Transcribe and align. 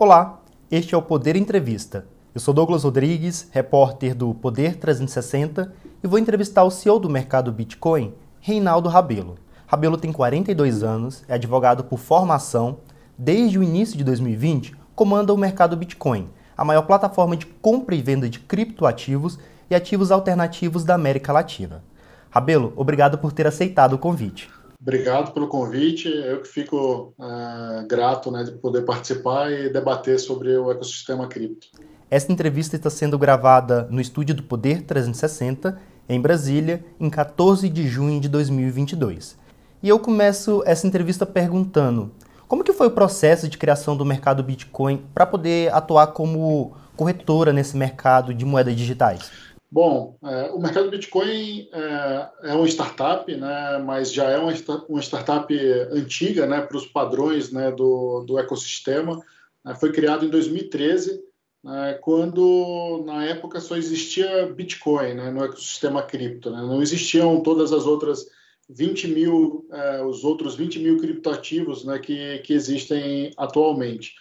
Olá, 0.00 0.38
este 0.70 0.94
é 0.94 0.96
o 0.96 1.02
Poder 1.02 1.34
Entrevista. 1.34 2.06
Eu 2.32 2.40
sou 2.40 2.54
Douglas 2.54 2.84
Rodrigues, 2.84 3.48
repórter 3.50 4.14
do 4.14 4.32
Poder 4.32 4.76
360 4.76 5.72
e 6.00 6.06
vou 6.06 6.20
entrevistar 6.20 6.62
o 6.62 6.70
CEO 6.70 7.00
do 7.00 7.10
mercado 7.10 7.50
Bitcoin, 7.50 8.14
Reinaldo 8.38 8.88
Rabelo. 8.88 9.38
Rabelo 9.66 9.96
tem 9.96 10.12
42 10.12 10.84
anos, 10.84 11.24
é 11.26 11.34
advogado 11.34 11.82
por 11.82 11.98
formação, 11.98 12.78
desde 13.18 13.58
o 13.58 13.62
início 13.64 13.98
de 13.98 14.04
2020 14.04 14.76
comanda 14.94 15.34
o 15.34 15.36
mercado 15.36 15.76
Bitcoin, 15.76 16.30
a 16.56 16.64
maior 16.64 16.82
plataforma 16.82 17.36
de 17.36 17.46
compra 17.46 17.96
e 17.96 18.00
venda 18.00 18.30
de 18.30 18.38
criptoativos 18.38 19.36
e 19.68 19.74
ativos 19.74 20.12
alternativos 20.12 20.84
da 20.84 20.94
América 20.94 21.32
Latina. 21.32 21.82
Rabelo, 22.30 22.72
obrigado 22.76 23.18
por 23.18 23.32
ter 23.32 23.48
aceitado 23.48 23.94
o 23.94 23.98
convite. 23.98 24.48
Obrigado 24.80 25.32
pelo 25.32 25.48
convite. 25.48 26.08
Eu 26.08 26.40
que 26.40 26.48
fico 26.48 27.12
uh, 27.18 27.86
grato 27.88 28.30
né, 28.30 28.44
de 28.44 28.52
poder 28.52 28.82
participar 28.82 29.50
e 29.50 29.68
debater 29.68 30.18
sobre 30.20 30.56
o 30.56 30.70
ecossistema 30.70 31.26
cripto. 31.26 31.66
Esta 32.10 32.32
entrevista 32.32 32.76
está 32.76 32.88
sendo 32.88 33.18
gravada 33.18 33.86
no 33.90 34.00
estúdio 34.00 34.34
do 34.34 34.42
Poder 34.42 34.82
360, 34.82 35.78
em 36.08 36.20
Brasília, 36.20 36.82
em 36.98 37.10
14 37.10 37.68
de 37.68 37.86
junho 37.86 38.20
de 38.20 38.28
2022. 38.28 39.36
E 39.82 39.88
eu 39.88 39.98
começo 39.98 40.62
essa 40.64 40.86
entrevista 40.86 41.26
perguntando: 41.26 42.12
como 42.46 42.64
que 42.64 42.72
foi 42.72 42.86
o 42.86 42.92
processo 42.92 43.46
de 43.46 43.58
criação 43.58 43.96
do 43.96 44.06
mercado 44.06 44.42
Bitcoin 44.42 45.04
para 45.12 45.26
poder 45.26 45.72
atuar 45.74 46.08
como 46.08 46.72
corretora 46.96 47.52
nesse 47.52 47.76
mercado 47.76 48.32
de 48.32 48.44
moedas 48.44 48.74
digitais? 48.74 49.30
Bom, 49.70 50.18
é, 50.24 50.50
o 50.50 50.58
mercado 50.58 50.90
Bitcoin 50.90 51.68
é, 51.70 52.30
é 52.44 52.54
uma 52.54 52.66
startup, 52.66 53.30
né, 53.34 53.78
mas 53.84 54.10
já 54.10 54.30
é 54.30 54.38
uma, 54.38 54.52
uma 54.88 55.02
startup 55.02 55.54
antiga 55.92 56.46
né, 56.46 56.62
para 56.62 56.76
os 56.76 56.86
padrões 56.86 57.52
né, 57.52 57.70
do, 57.70 58.24
do 58.26 58.38
ecossistema. 58.38 59.22
É, 59.66 59.74
foi 59.74 59.92
criado 59.92 60.24
em 60.24 60.30
2013, 60.30 61.22
né, 61.62 61.98
quando 62.00 63.02
na 63.04 63.26
época 63.26 63.60
só 63.60 63.76
existia 63.76 64.46
Bitcoin 64.46 65.12
né, 65.12 65.30
no 65.30 65.44
ecossistema 65.44 66.02
cripto. 66.02 66.50
Né, 66.50 66.62
não 66.62 66.80
existiam 66.80 67.42
todas 67.42 67.70
as 67.70 67.84
outras 67.84 68.26
20 68.70 69.08
mil, 69.08 69.66
é, 69.70 70.02
os 70.02 70.24
outros 70.24 70.56
20 70.56 70.78
mil 70.78 70.98
criptoativos 70.98 71.84
né, 71.84 71.98
que, 71.98 72.38
que 72.38 72.54
existem 72.54 73.32
atualmente. 73.36 74.14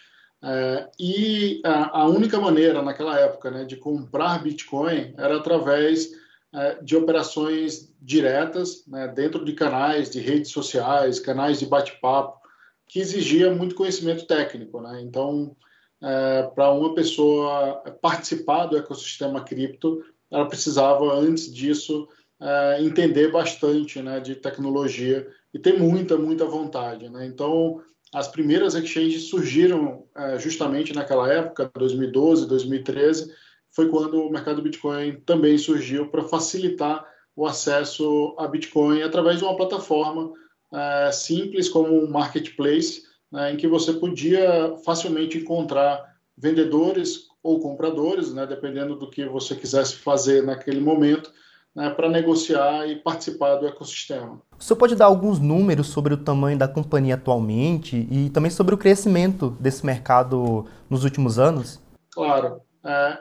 É, 0.44 0.90
e 1.00 1.62
a, 1.66 2.02
a, 2.02 2.08
única 2.08 2.40
maneira 2.40 2.82
naquela 2.82 3.20
época 3.20 3.50
né, 3.50 3.66
de 3.66 3.76
comprar 3.76 4.44
Bitcoin 4.44 5.14
era 5.18 5.38
através 5.38 6.12
é, 6.54 6.82
de 6.82 6.96
operações 6.96 7.92
diretas 8.00 8.86
né, 8.88 9.08
dentro 9.08 9.44
de 9.44 9.54
canais 9.54 10.10
de 10.10 10.20
redes 10.20 10.52
sociais, 10.52 11.20
canais 11.20 11.60
de 11.60 11.66
bate-papo, 11.66 12.40
que 12.88 13.00
exigia 13.00 13.54
muito 13.54 13.76
conhecimento 13.76 14.26
técnico. 14.26 14.80
Né? 14.80 15.02
Então, 15.02 15.56
é, 16.02 16.44
para 16.54 16.72
uma 16.72 16.94
pessoa 16.94 17.82
participar 18.02 18.68
do 18.68 18.78
ecossistema 18.78 19.44
cripto, 19.44 20.04
ela 20.30 20.48
precisava, 20.48 21.14
antes 21.14 21.52
disso, 21.52 22.08
é, 22.40 22.84
entender 22.84 23.32
bastante 23.32 24.02
né, 24.02 24.20
de 24.20 24.36
tecnologia 24.36 25.28
e 25.54 25.60
ter 25.60 25.78
muita, 25.78 26.18
muita 26.18 26.46
vontade. 26.46 27.10
Né? 27.10 27.26
Então, 27.26 27.82
as 28.14 28.28
primeiras 28.28 28.76
exchanges 28.76 29.30
surgiram 29.30 30.06
é, 30.16 30.40
justamente 30.40 30.94
naquela 30.94 31.32
época, 31.32 31.70
2012, 31.76 32.48
2013, 32.48 33.34
foi 33.72 33.90
quando 33.90 34.22
o 34.22 34.32
mercado 34.32 34.62
Bitcoin 34.62 35.22
também 35.26 35.58
surgiu 35.58 36.10
para 36.10 36.24
facilitar 36.24 37.06
o 37.36 37.46
acesso 37.46 38.36
a 38.40 38.48
Bitcoin 38.48 39.02
através 39.04 39.38
de 39.38 39.44
uma 39.44 39.56
plataforma 39.56 40.32
é, 40.74 41.12
simples 41.12 41.70
como 41.70 41.94
um 41.94 42.10
marketplace, 42.10 43.04
né, 43.32 43.54
em 43.54 43.58
que 43.58 43.68
você 43.68 43.94
podia 43.94 44.76
facilmente 44.84 45.38
encontrar 45.38 46.04
vendedores 46.38 47.28
ou 47.44 47.60
compradores, 47.60 48.34
né, 48.34 48.46
dependendo 48.46 48.96
do 48.96 49.10
que 49.10 49.26
você 49.26 49.56
quisesse 49.56 49.96
fazer 49.96 50.44
naquele 50.44 50.80
momento, 50.80 51.32
né, 51.78 51.92
para 51.92 52.10
negociar 52.10 52.90
e 52.90 52.96
participar 52.96 53.58
do 53.58 53.68
ecossistema. 53.68 54.42
O 54.58 54.64
senhor 54.64 54.80
pode 54.80 54.96
dar 54.96 55.06
alguns 55.06 55.38
números 55.38 55.86
sobre 55.86 56.12
o 56.12 56.18
tamanho 56.18 56.58
da 56.58 56.68
companhia 56.68 57.14
atualmente 57.14 58.08
e 58.10 58.32
também 58.32 58.50
sobre 58.50 58.74
o 58.74 58.78
crescimento 58.80 59.52
desse 59.60 59.86
mercado 59.86 60.66
nos 60.90 61.04
últimos 61.04 61.38
anos? 61.38 61.80
Claro. 62.12 62.62
É, 62.84 63.20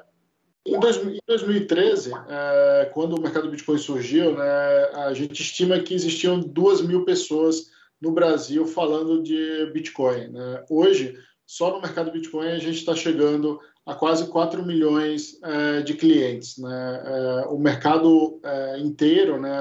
em, 0.65 0.81
2013, 0.81 2.13
é, 2.31 2.91
quando 2.95 3.19
o 3.19 3.21
mercado 3.21 3.51
Bitcoin 3.51 3.77
surgiu, 3.77 4.35
né, 4.39 4.91
a 4.95 5.13
gente 5.13 5.43
estima 5.43 5.79
que 5.81 5.93
existiam 5.93 6.41
duas 6.41 6.81
mil 6.81 7.05
pessoas 7.05 7.71
no 8.01 8.11
Brasil 8.11 8.67
falando 8.67 9.23
de 9.23 9.71
Bitcoin. 9.75 10.29
Né? 10.29 10.65
Hoje, 10.71 11.15
só 11.45 11.73
no 11.73 11.83
mercado 11.83 12.11
Bitcoin 12.11 12.49
a 12.49 12.59
gente 12.59 12.79
está 12.79 12.95
chegando 12.97 13.61
a 13.87 13.95
quase 13.95 14.27
4 14.27 14.67
milhões 14.67 15.39
é, 15.43 15.81
de 15.81 15.95
clientes. 15.95 16.59
Né? 16.59 17.03
É, 17.05 17.47
o 17.47 17.57
mercado 17.57 18.41
é, 18.43 18.79
inteiro, 18.81 19.41
né, 19.41 19.59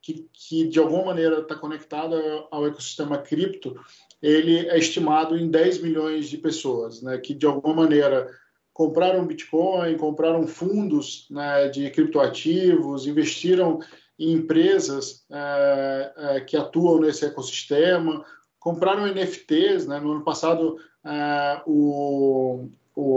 que, 0.00 0.28
que 0.32 0.68
de 0.68 0.78
alguma 0.78 1.06
maneira 1.06 1.40
está 1.40 1.56
conectado 1.56 2.14
ao 2.52 2.66
ecossistema 2.66 3.18
cripto, 3.18 3.74
ele 4.22 4.68
é 4.68 4.78
estimado 4.78 5.36
em 5.36 5.50
10 5.50 5.82
milhões 5.82 6.28
de 6.28 6.38
pessoas, 6.38 7.02
né, 7.02 7.18
que 7.18 7.34
de 7.34 7.46
alguma 7.46 7.74
maneira 7.74 8.30
compraram 8.72 9.26
Bitcoin, 9.26 9.96
compraram 9.96 10.46
fundos 10.46 11.26
né, 11.30 11.68
de 11.68 11.90
criptoativos, 11.90 13.06
investiram 13.06 13.80
em 14.18 14.32
empresas 14.32 15.24
é, 15.30 16.12
é, 16.16 16.40
que 16.40 16.56
atuam 16.56 17.00
nesse 17.00 17.24
ecossistema, 17.24 18.24
compraram 18.58 19.06
NFTs. 19.06 19.86
Né? 19.86 19.98
No 20.00 20.12
ano 20.12 20.24
passado, 20.24 20.76
é, 21.04 21.62
o, 21.66 22.68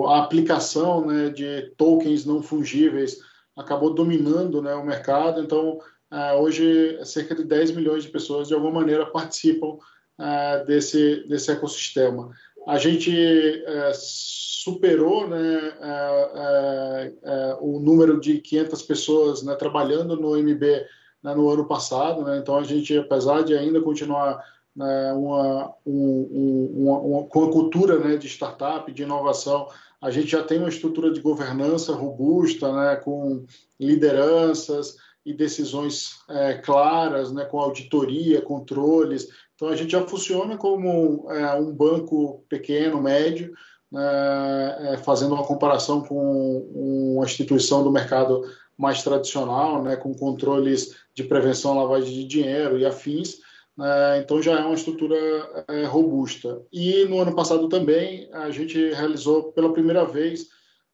a 0.07 0.19
aplicação 0.19 1.05
né, 1.05 1.29
de 1.29 1.73
tokens 1.77 2.25
não 2.25 2.41
fungíveis 2.41 3.19
acabou 3.55 3.93
dominando 3.93 4.61
né, 4.61 4.73
o 4.75 4.85
mercado. 4.85 5.41
Então, 5.41 5.79
é, 6.11 6.33
hoje, 6.33 6.99
cerca 7.05 7.35
de 7.35 7.43
10 7.43 7.71
milhões 7.71 8.03
de 8.03 8.09
pessoas, 8.09 8.47
de 8.47 8.53
alguma 8.53 8.79
maneira, 8.79 9.05
participam 9.05 9.77
é, 10.19 10.63
desse, 10.66 11.27
desse 11.27 11.51
ecossistema. 11.51 12.31
A 12.67 12.77
gente 12.77 13.11
é, 13.66 13.91
superou 13.93 15.27
né, 15.27 15.73
o 17.61 17.79
número 17.79 18.19
de 18.19 18.39
500 18.39 18.81
pessoas 18.81 19.43
né, 19.43 19.55
trabalhando 19.55 20.16
no 20.16 20.35
MB 20.35 20.61
né, 21.23 21.35
no 21.35 21.49
ano 21.49 21.66
passado. 21.66 22.23
Né, 22.23 22.37
então, 22.37 22.57
a 22.57 22.63
gente, 22.63 22.97
apesar 22.97 23.43
de 23.43 23.53
ainda 23.55 23.81
continuar 23.81 24.43
né, 24.77 25.11
uma, 25.13 25.73
um, 25.83 26.71
uma, 26.75 26.99
uma, 26.99 27.23
com 27.23 27.45
a 27.45 27.51
cultura 27.51 27.97
né, 27.97 28.15
de 28.15 28.27
startup, 28.27 28.91
de 28.91 29.01
inovação, 29.01 29.67
a 29.99 30.11
gente 30.11 30.27
já 30.27 30.43
tem 30.43 30.59
uma 30.59 30.69
estrutura 30.69 31.11
de 31.11 31.19
governança 31.19 31.93
robusta, 31.93 32.71
né, 32.71 32.95
com 32.97 33.43
lideranças 33.79 34.95
e 35.25 35.33
decisões 35.33 36.19
é, 36.29 36.53
claras, 36.53 37.31
né, 37.31 37.43
com 37.45 37.59
auditoria, 37.59 38.39
controles. 38.39 39.27
Então, 39.55 39.69
a 39.69 39.75
gente 39.75 39.91
já 39.91 40.05
funciona 40.05 40.55
como 40.55 41.25
é, 41.31 41.55
um 41.55 41.73
banco 41.73 42.43
pequeno, 42.47 43.01
médio, 43.01 43.53
né, 43.91 44.93
é, 44.93 44.97
fazendo 44.97 45.33
uma 45.33 45.43
comparação 45.43 46.01
com 46.01 47.16
uma 47.16 47.25
instituição 47.25 47.83
do 47.83 47.91
mercado 47.91 48.43
mais 48.77 49.01
tradicional, 49.01 49.81
né, 49.81 49.95
com 49.95 50.13
controles 50.13 50.95
de 51.16 51.23
prevenção 51.23 51.71
à 51.71 51.81
lavagem 51.81 52.13
de 52.13 52.25
dinheiro 52.25 52.77
e 52.77 52.85
afins. 52.85 53.39
Né? 53.77 54.19
então 54.19 54.41
já 54.41 54.59
é 54.59 54.65
uma 54.65 54.73
estrutura 54.73 55.15
é, 55.67 55.85
robusta. 55.85 56.61
E 56.73 57.05
no 57.05 57.19
ano 57.19 57.35
passado 57.35 57.69
também 57.69 58.27
a 58.33 58.49
gente 58.49 58.77
realizou 58.91 59.51
pela 59.51 59.71
primeira 59.71 60.03
vez 60.03 60.47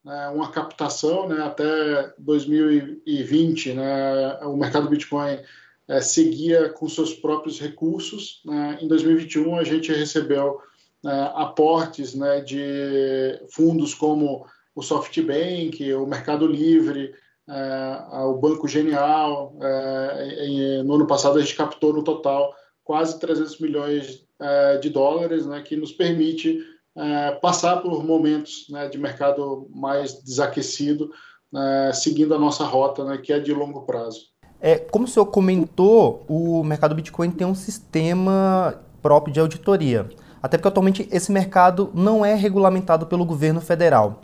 né, 0.03 0.27
uma 0.29 0.51
captação 0.51 1.27
né, 1.29 1.41
até 1.41 2.13
2020. 2.17 3.73
Né, 3.73 4.39
o 4.43 4.57
mercado 4.57 4.89
Bitcoin 4.89 5.39
é, 5.88 6.01
seguia 6.01 6.69
com 6.69 6.89
seus 6.89 7.13
próprios 7.13 7.59
recursos. 7.59 8.41
Né, 8.46 8.79
em 8.81 8.87
2021 8.87 9.55
a 9.55 9.63
gente 9.63 9.93
recebeu 9.93 10.59
né, 11.02 11.31
aportes 11.35 12.13
de 12.46 13.40
fundos 13.49 13.93
como 13.93 14.46
o 14.75 14.81
SoftBank, 14.81 15.93
o 15.93 16.05
Mercado 16.05 16.46
Livre, 16.46 17.13
é, 17.47 18.17
o 18.25 18.34
Banco 18.34 18.67
Genial. 18.67 19.55
É, 19.61 20.84
no 20.84 20.96
ano 20.96 21.08
passado 21.08 21.37
a 21.37 21.41
gente 21.41 21.55
captou 21.55 21.93
no 21.93 22.03
total 22.03 22.53
quase 22.84 23.20
300 23.20 23.59
milhões 23.59 24.26
é, 24.40 24.78
de 24.78 24.90
dólares, 24.90 25.46
né, 25.46 25.62
que 25.62 25.76
nos 25.76 25.91
permite 25.91 26.59
é, 26.96 27.32
passar 27.32 27.78
por 27.78 28.03
momentos 28.03 28.68
né, 28.70 28.88
de 28.88 28.97
mercado 28.97 29.68
mais 29.74 30.22
desaquecido, 30.22 31.09
né, 31.52 31.91
seguindo 31.94 32.34
a 32.34 32.40
nossa 32.40 32.64
rota, 32.64 33.03
né, 33.06 33.18
que 33.18 33.32
é 33.32 33.40
de 33.40 33.53
longo 33.53 33.82
prazo. 33.82 34.34
É, 34.59 34.78
como 34.78 35.06
o 35.06 35.08
senhor 35.08 35.26
comentou, 35.26 36.24
o 36.28 36.64
mercado 36.64 36.96
Bitcoin 36.96 37.32
tem 37.32 37.46
um 37.46 37.56
sistema 37.56 38.82
próprio 39.02 39.34
de 39.34 39.40
auditoria, 39.40 40.09
até 40.41 40.58
porque 40.58 40.68
atualmente 40.68 41.08
esse 41.12 41.32
mercado 41.32 41.91
não 41.94 42.26
é 42.26 42.34
regulamentado 42.34 43.06
pelo 43.06 43.26
governo 43.26 43.59
federal. 43.59 44.22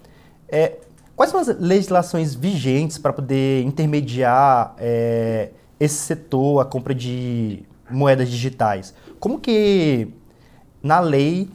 É, 0.48 0.78
quais 1.16 1.32
são 1.32 1.40
as 1.40 1.48
legislações 1.48 2.34
vigentes 2.34 2.98
para 2.98 3.12
poder 3.12 3.64
intermediar 3.64 4.76
é, 4.78 5.50
esse 5.80 5.96
setor, 5.96 6.62
a 6.62 6.66
compra 6.66 6.96
de 6.96 7.64
moedas 7.89 8.30
digitais. 8.30 8.94
Como 9.19 9.39
que 9.39 10.07
na 10.81 11.00
lei 11.00 11.50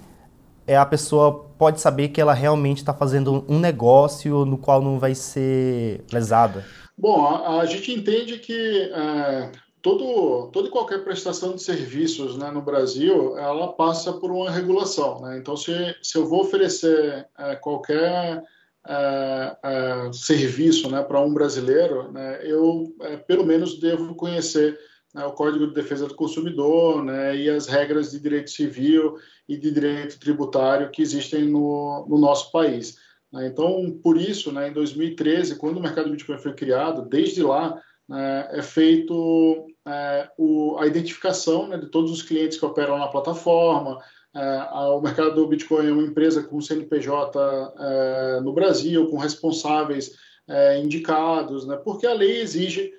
é 0.66 0.76
a 0.76 0.86
pessoa 0.86 1.44
pode 1.58 1.80
saber 1.80 2.08
que 2.08 2.20
ela 2.20 2.34
realmente 2.34 2.78
está 2.78 2.92
fazendo 2.92 3.44
um 3.48 3.58
negócio 3.58 4.44
no 4.44 4.58
qual 4.58 4.82
não 4.82 4.98
vai 4.98 5.14
ser 5.14 6.04
lesada? 6.12 6.64
Bom, 6.96 7.26
a, 7.26 7.60
a 7.60 7.66
gente 7.66 7.92
entende 7.92 8.38
que 8.38 8.90
é, 8.92 9.50
todo, 9.82 10.48
toda 10.50 10.68
e 10.68 10.70
qualquer 10.70 11.04
prestação 11.04 11.54
de 11.54 11.62
serviços 11.62 12.38
né, 12.38 12.50
no 12.50 12.62
Brasil, 12.62 13.36
ela 13.36 13.72
passa 13.72 14.14
por 14.14 14.30
uma 14.30 14.50
regulação. 14.50 15.20
Né? 15.20 15.38
Então, 15.38 15.56
se, 15.56 15.72
se 16.02 16.16
eu 16.16 16.26
vou 16.26 16.40
oferecer 16.40 17.26
é, 17.38 17.56
qualquer 17.56 18.42
é, 18.88 19.56
é, 19.62 20.12
serviço 20.12 20.90
né, 20.90 21.02
para 21.02 21.20
um 21.20 21.34
brasileiro, 21.34 22.10
né, 22.12 22.40
eu 22.42 22.94
é, 23.02 23.16
pelo 23.16 23.44
menos 23.44 23.78
devo 23.78 24.14
conhecer 24.14 24.78
né, 25.14 25.24
o 25.24 25.32
Código 25.32 25.68
de 25.68 25.74
Defesa 25.74 26.08
do 26.08 26.14
Consumidor 26.14 27.04
né, 27.04 27.36
e 27.36 27.48
as 27.48 27.68
regras 27.68 28.10
de 28.10 28.18
direito 28.18 28.50
civil 28.50 29.16
e 29.48 29.56
de 29.56 29.70
direito 29.70 30.18
tributário 30.18 30.90
que 30.90 31.00
existem 31.00 31.44
no, 31.44 32.04
no 32.08 32.18
nosso 32.18 32.50
país. 32.50 32.96
Né. 33.32 33.46
Então, 33.46 33.96
por 34.02 34.16
isso, 34.16 34.50
né, 34.52 34.68
em 34.68 34.72
2013, 34.72 35.56
quando 35.56 35.78
o 35.78 35.82
mercado 35.82 36.10
Bitcoin 36.10 36.38
foi 36.38 36.52
criado, 36.52 37.08
desde 37.08 37.42
lá 37.42 37.80
né, 38.08 38.48
é 38.50 38.62
feito 38.62 39.66
é, 39.86 40.28
o, 40.36 40.76
a 40.78 40.86
identificação 40.86 41.68
né, 41.68 41.78
de 41.78 41.86
todos 41.86 42.10
os 42.10 42.22
clientes 42.22 42.58
que 42.58 42.66
operam 42.66 42.98
na 42.98 43.08
plataforma, 43.08 44.00
é, 44.34 44.58
o 44.88 45.00
mercado 45.00 45.36
do 45.36 45.46
Bitcoin 45.46 45.86
é 45.86 45.92
uma 45.92 46.02
empresa 46.02 46.42
com 46.42 46.60
CNPJ 46.60 47.38
é, 47.78 48.40
no 48.40 48.52
Brasil, 48.52 49.06
com 49.08 49.16
responsáveis 49.16 50.16
é, 50.48 50.78
indicados, 50.80 51.66
né, 51.66 51.76
porque 51.76 52.04
a 52.04 52.12
lei 52.12 52.40
exige 52.40 52.92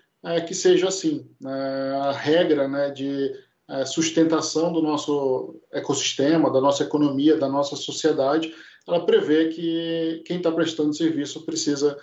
que 0.47 0.53
seja 0.53 0.87
assim. 0.87 1.27
Né, 1.39 1.51
a 2.01 2.11
regra 2.11 2.67
né, 2.67 2.89
de 2.91 3.31
sustentação 3.85 4.71
do 4.71 4.81
nosso 4.81 5.59
ecossistema, 5.71 6.51
da 6.51 6.61
nossa 6.61 6.83
economia, 6.83 7.37
da 7.37 7.49
nossa 7.49 7.75
sociedade, 7.75 8.53
ela 8.87 9.05
prevê 9.05 9.49
que 9.49 10.21
quem 10.25 10.37
está 10.37 10.51
prestando 10.51 10.93
serviço 10.93 11.45
precisa 11.45 11.97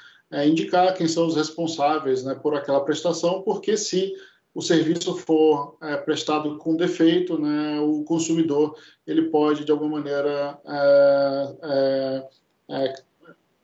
indicar 0.45 0.95
quem 0.95 1.07
são 1.07 1.27
os 1.27 1.37
responsáveis 1.37 2.25
né, 2.25 2.35
por 2.35 2.55
aquela 2.55 2.85
prestação, 2.85 3.43
porque 3.43 3.77
se 3.77 4.13
o 4.55 4.61
serviço 4.61 5.15
for 5.17 5.77
é, 5.81 5.97
prestado 5.97 6.59
com 6.59 6.77
defeito, 6.77 7.39
né, 7.39 7.81
o 7.81 8.05
consumidor 8.05 8.77
ele 9.07 9.23
pode 9.31 9.65
de 9.65 9.73
alguma 9.73 9.99
maneira 9.99 10.59
é, 10.67 11.55
é, 11.63 12.29
é 12.71 12.95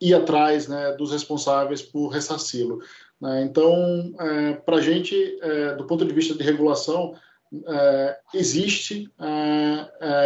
ir 0.01 0.15
atrás 0.15 0.67
né, 0.67 0.93
dos 0.93 1.13
responsáveis 1.13 1.83
por 1.83 2.09
ressarci-lo. 2.09 2.81
Né? 3.21 3.43
Então, 3.43 4.13
é, 4.21 4.53
para 4.55 4.77
a 4.77 4.81
gente, 4.81 5.39
é, 5.43 5.75
do 5.75 5.85
ponto 5.85 6.05
de 6.05 6.13
vista 6.13 6.35
de 6.35 6.43
regulação, 6.43 7.15
existe 8.35 9.11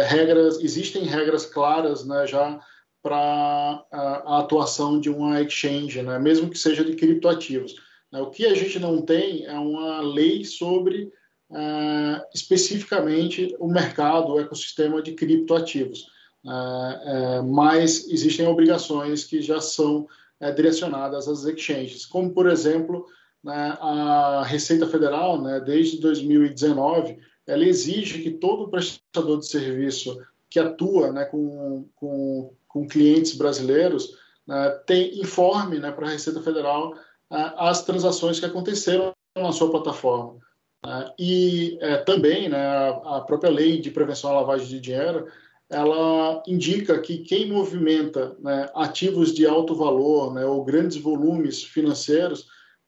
regras, 0.09 0.59
existem 0.59 1.05
regras 1.05 1.45
claras 1.45 2.05
né, 2.05 2.27
já 2.27 2.59
para 3.01 3.15
a, 3.89 4.23
a, 4.25 4.39
atuação 4.39 4.99
de 4.99 5.09
uma 5.09 5.41
exchange, 5.41 6.01
né, 6.01 6.19
mesmo 6.19 6.49
que 6.49 6.57
seja 6.57 6.83
de 6.83 6.97
criptoativos. 6.97 7.75
Né? 8.11 8.19
O 8.19 8.29
que 8.29 8.45
a 8.45 8.53
gente 8.53 8.77
não 8.77 9.01
tem 9.01 9.45
é 9.45 9.57
uma 9.57 10.01
lei 10.01 10.43
sobre 10.43 11.09
especificamente 12.33 13.55
o 13.57 13.67
mercado, 13.67 14.33
o 14.33 14.39
ecossistema 14.39 15.01
de 15.01 15.13
criptoativos. 15.13 16.07
Mas 17.45 18.09
existem 18.09 18.47
obrigações 18.47 19.23
que 19.23 19.39
já 19.41 19.61
são 19.61 20.07
direcionadas 20.51 21.27
às 21.27 21.45
exchanges, 21.45 22.05
como, 22.05 22.31
por 22.31 22.49
exemplo, 22.49 23.05
né, 23.43 23.77
a 23.79 24.43
Receita 24.45 24.87
Federal, 24.87 25.41
né, 25.41 25.59
desde 25.59 25.99
2019, 25.99 27.19
ela 27.45 27.65
exige 27.65 28.21
que 28.21 28.31
todo 28.31 28.69
prestador 28.69 29.39
de 29.39 29.47
serviço 29.47 30.17
que 30.49 30.59
atua 30.59 31.11
né, 31.11 31.25
com, 31.25 31.87
com, 31.95 32.53
com 32.67 32.87
clientes 32.87 33.35
brasileiros 33.35 34.17
né, 34.47 34.69
tem, 34.85 35.19
informe 35.19 35.79
né, 35.79 35.91
para 35.91 36.07
a 36.07 36.11
Receita 36.11 36.41
Federal 36.41 36.93
as 37.29 37.83
transações 37.83 38.39
que 38.39 38.45
aconteceram 38.45 39.11
na 39.35 39.51
sua 39.51 39.71
plataforma. 39.71 40.37
Né? 40.85 41.11
E 41.17 41.77
é, 41.81 41.97
também 41.97 42.47
né, 42.47 42.89
a 43.05 43.23
própria 43.25 43.49
lei 43.49 43.81
de 43.81 43.89
prevenção 43.89 44.29
à 44.29 44.41
lavagem 44.41 44.67
de 44.67 44.79
dinheiro 44.79 45.27
ela 45.73 46.41
indica 46.47 46.99
que 46.99 47.17
quem 47.17 47.49
movimenta 47.49 48.35
né, 48.39 48.69
ativos 48.75 49.33
de 49.33 49.45
alto 49.45 49.75
valor 49.75 50.33
né, 50.33 50.45
ou 50.45 50.63
grandes 50.63 50.97
volumes 50.97 51.63
financeiros 51.63 52.45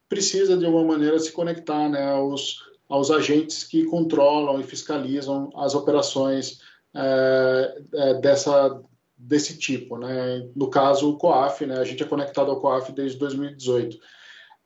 precisa 0.08 0.56
de 0.56 0.66
alguma 0.66 0.86
maneira 0.86 1.18
se 1.18 1.32
conectar 1.32 1.90
né, 1.90 2.12
aos, 2.12 2.60
aos 2.88 3.10
agentes 3.10 3.64
que 3.64 3.86
controlam 3.86 4.60
e 4.60 4.64
fiscalizam 4.64 5.50
as 5.56 5.74
operações 5.74 6.60
é, 6.94 7.82
é, 7.94 8.14
dessa, 8.16 8.80
desse 9.18 9.58
tipo. 9.58 9.98
Né? 9.98 10.48
No 10.56 10.70
caso, 10.70 11.10
o 11.10 11.18
COAF, 11.18 11.66
né? 11.66 11.80
a 11.80 11.84
gente 11.84 12.04
é 12.04 12.08
conectado 12.08 12.52
ao 12.52 12.62
COAF 12.62 12.92
desde 12.92 13.18
2018. 13.18 13.98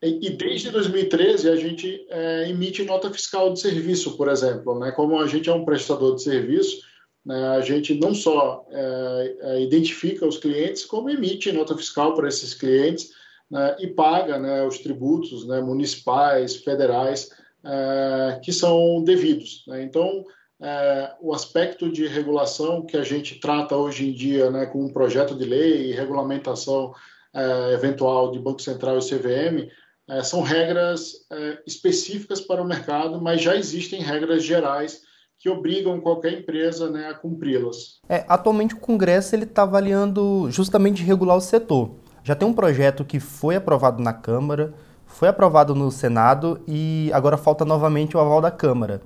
E 0.01 0.29
desde 0.29 0.71
2013 0.71 1.49
a 1.49 1.57
gente 1.57 2.05
é, 2.09 2.49
emite 2.49 2.83
nota 2.83 3.11
fiscal 3.11 3.51
de 3.51 3.59
serviço, 3.59 4.15
por 4.15 4.29
exemplo. 4.29 4.79
Né? 4.79 4.91
Como 4.91 5.19
a 5.19 5.27
gente 5.27 5.49
é 5.49 5.53
um 5.53 5.65
prestador 5.65 6.15
de 6.15 6.23
serviço, 6.23 6.88
a 7.35 7.61
gente 7.61 7.93
não 7.93 8.13
só 8.13 8.65
é, 8.71 9.35
é, 9.41 9.61
identifica 9.61 10.25
os 10.25 10.37
clientes, 10.37 10.85
como 10.85 11.09
emite 11.09 11.51
nota 11.51 11.77
fiscal 11.77 12.15
para 12.15 12.27
esses 12.27 12.53
clientes 12.53 13.11
né, 13.49 13.75
e 13.79 13.87
paga 13.87 14.39
né, 14.39 14.65
os 14.65 14.79
tributos 14.79 15.47
né, 15.47 15.61
municipais, 15.61 16.55
federais, 16.55 17.29
é, 17.63 18.39
que 18.43 18.51
são 18.51 19.03
devidos. 19.03 19.63
Né? 19.67 19.83
Então, 19.83 20.25
é, 20.61 21.13
o 21.21 21.33
aspecto 21.33 21.89
de 21.91 22.07
regulação 22.07 22.85
que 22.85 22.97
a 22.97 23.03
gente 23.03 23.35
trata 23.39 23.75
hoje 23.75 24.09
em 24.09 24.13
dia 24.13 24.49
né, 24.49 24.65
com 24.65 24.83
um 24.83 24.91
projeto 24.91 25.35
de 25.35 25.45
lei 25.45 25.89
e 25.89 25.93
regulamentação 25.93 26.93
é, 27.33 27.73
eventual 27.73 28.31
de 28.31 28.39
Banco 28.39 28.61
Central 28.61 28.97
e 28.97 29.07
CVM, 29.07 29.69
é, 30.09 30.23
são 30.23 30.41
regras 30.41 31.27
específicas 31.67 32.41
para 32.41 32.63
o 32.63 32.65
mercado, 32.65 33.21
mas 33.21 33.43
já 33.43 33.55
existem 33.55 34.01
regras 34.01 34.43
gerais 34.43 35.03
que 35.39 35.49
obrigam 35.49 36.01
qualquer 36.01 36.33
empresa 36.33 36.91
né, 36.91 37.07
a 37.07 37.13
cumpri-las. 37.13 38.01
É, 38.09 38.25
atualmente 38.27 38.75
o 38.75 38.77
Congresso 38.77 39.35
está 39.37 39.63
avaliando 39.63 40.51
justamente 40.51 41.01
regular 41.01 41.37
o 41.37 41.41
setor. 41.41 41.91
Já 42.23 42.35
tem 42.35 42.45
um 42.45 42.53
projeto 42.53 43.05
que 43.05 43.19
foi 43.19 43.55
aprovado 43.55 44.03
na 44.03 44.11
Câmara, 44.11 44.73
foi 45.05 45.29
aprovado 45.29 45.73
no 45.73 45.89
Senado 45.89 46.59
e 46.67 47.09
agora 47.13 47.37
falta 47.37 47.63
novamente 47.63 48.17
o 48.17 48.19
aval 48.19 48.41
da 48.41 48.51
Câmara. 48.51 49.01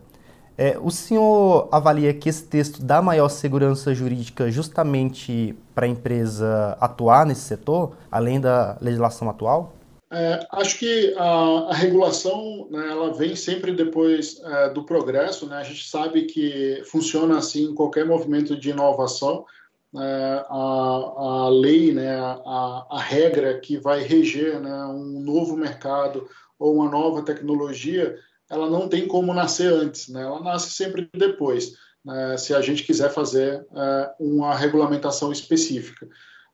É, 0.57 0.77
o 0.81 0.91
senhor 0.91 1.67
avalia 1.71 2.13
que 2.13 2.29
esse 2.29 2.43
texto 2.43 2.83
dá 2.83 3.01
maior 3.01 3.29
segurança 3.29 3.93
jurídica 3.93 4.51
justamente 4.51 5.55
para 5.73 5.85
a 5.85 5.89
empresa 5.89 6.77
atuar 6.79 7.25
nesse 7.25 7.41
setor, 7.41 7.93
além 8.11 8.39
da 8.39 8.77
legislação 8.81 9.29
atual? 9.29 9.73
É, 10.15 10.47
acho 10.51 10.77
que 10.77 11.11
a, 11.17 11.69
a 11.69 11.73
regulação 11.73 12.67
né, 12.69 12.87
ela 12.87 13.11
vem 13.11 13.35
sempre 13.35 13.71
depois 13.71 14.39
é, 14.43 14.69
do 14.69 14.83
progresso. 14.85 15.47
Né? 15.47 15.57
A 15.57 15.63
gente 15.63 15.89
sabe 15.89 16.25
que 16.25 16.83
funciona 16.85 17.39
assim 17.39 17.73
qualquer 17.73 18.05
movimento 18.05 18.55
de 18.55 18.69
inovação. 18.69 19.43
É, 19.95 20.45
a, 20.47 21.13
a 21.17 21.49
lei, 21.49 21.91
né, 21.91 22.15
a, 22.15 22.87
a 22.91 22.99
regra 22.99 23.59
que 23.59 23.77
vai 23.77 24.03
reger 24.03 24.59
né, 24.59 24.85
um 24.85 25.19
novo 25.19 25.57
mercado 25.57 26.29
ou 26.59 26.75
uma 26.75 26.89
nova 26.89 27.23
tecnologia, 27.23 28.15
ela 28.49 28.69
não 28.69 28.87
tem 28.87 29.07
como 29.07 29.33
nascer 29.33 29.73
antes, 29.73 30.09
né? 30.09 30.21
ela 30.21 30.39
nasce 30.39 30.71
sempre 30.71 31.09
depois, 31.13 31.73
né, 32.05 32.37
se 32.37 32.53
a 32.53 32.61
gente 32.61 32.83
quiser 32.83 33.11
fazer 33.11 33.65
é, 33.75 34.11
uma 34.19 34.55
regulamentação 34.55 35.31
específica. 35.31 36.07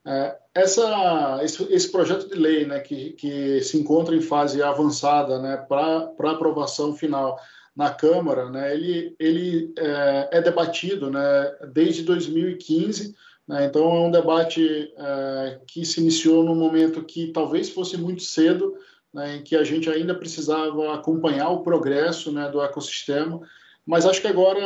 É, 0.06 0.36
essa, 0.54 1.40
esse, 1.42 1.62
esse, 1.72 1.90
projeto 1.90 2.28
de 2.28 2.34
lei, 2.34 2.66
né, 2.66 2.80
que, 2.80 3.10
que 3.12 3.60
se 3.60 3.78
encontra 3.78 4.14
em 4.14 4.20
fase 4.20 4.62
avançada, 4.62 5.40
né, 5.40 5.56
para 5.68 6.30
aprovação 6.30 6.94
final 6.94 7.38
na 7.76 7.90
Câmara, 7.90 8.50
né, 8.50 8.74
ele, 8.74 9.14
ele 9.18 9.72
é, 9.78 10.28
é 10.32 10.42
debatido, 10.42 11.10
né, 11.10 11.56
desde 11.72 12.02
2015. 12.02 13.14
Né, 13.46 13.66
então 13.66 13.82
é 13.82 14.00
um 14.00 14.10
debate 14.10 14.92
é, 14.96 15.60
que 15.66 15.84
se 15.84 16.00
iniciou 16.00 16.42
num 16.42 16.54
momento 16.54 17.04
que 17.04 17.32
talvez 17.32 17.68
fosse 17.68 17.96
muito 17.96 18.22
cedo, 18.22 18.74
né, 19.12 19.36
em 19.36 19.42
que 19.42 19.54
a 19.54 19.64
gente 19.64 19.90
ainda 19.90 20.14
precisava 20.14 20.94
acompanhar 20.94 21.50
o 21.50 21.62
progresso 21.62 22.32
né, 22.32 22.48
do 22.48 22.62
ecossistema. 22.62 23.40
Mas 23.86 24.06
acho 24.06 24.20
que 24.20 24.28
agora 24.28 24.60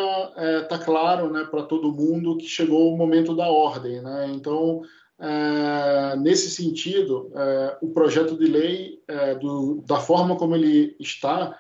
está 0.63 0.77
é, 0.77 0.85
claro 0.85 1.33
né, 1.33 1.45
para 1.51 1.63
todo 1.63 1.93
mundo 1.93 2.37
que 2.37 2.47
chegou 2.47 2.93
o 2.93 2.97
momento 2.97 3.35
da 3.35 3.49
ordem. 3.49 4.03
Né? 4.03 4.31
Então, 4.35 4.83
é, 5.25 6.17
nesse 6.17 6.51
sentido, 6.51 7.33
é, 7.35 7.79
o 7.81 7.89
projeto 7.89 8.37
de 8.37 8.45
lei, 8.45 9.03
é, 9.09 9.35
do, 9.35 9.83
da 9.87 9.99
forma 9.99 10.37
como 10.37 10.55
ele 10.55 10.95
está, 11.01 11.59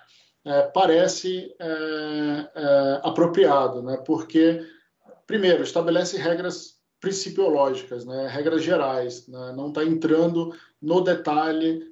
parece 0.75 1.56
apropriado, 3.02 3.83
né? 3.83 3.97
porque, 4.04 4.62
primeiro, 5.26 5.62
estabelece 5.62 6.18
regras 6.18 6.75
principiológicas, 7.00 8.04
né? 8.04 8.28
regras 8.28 8.62
gerais, 8.62 9.26
né? 9.26 9.54
não 9.56 9.68
está 9.68 9.83
entrando 9.83 10.54
no 10.83 11.00
detalhe 11.00 11.90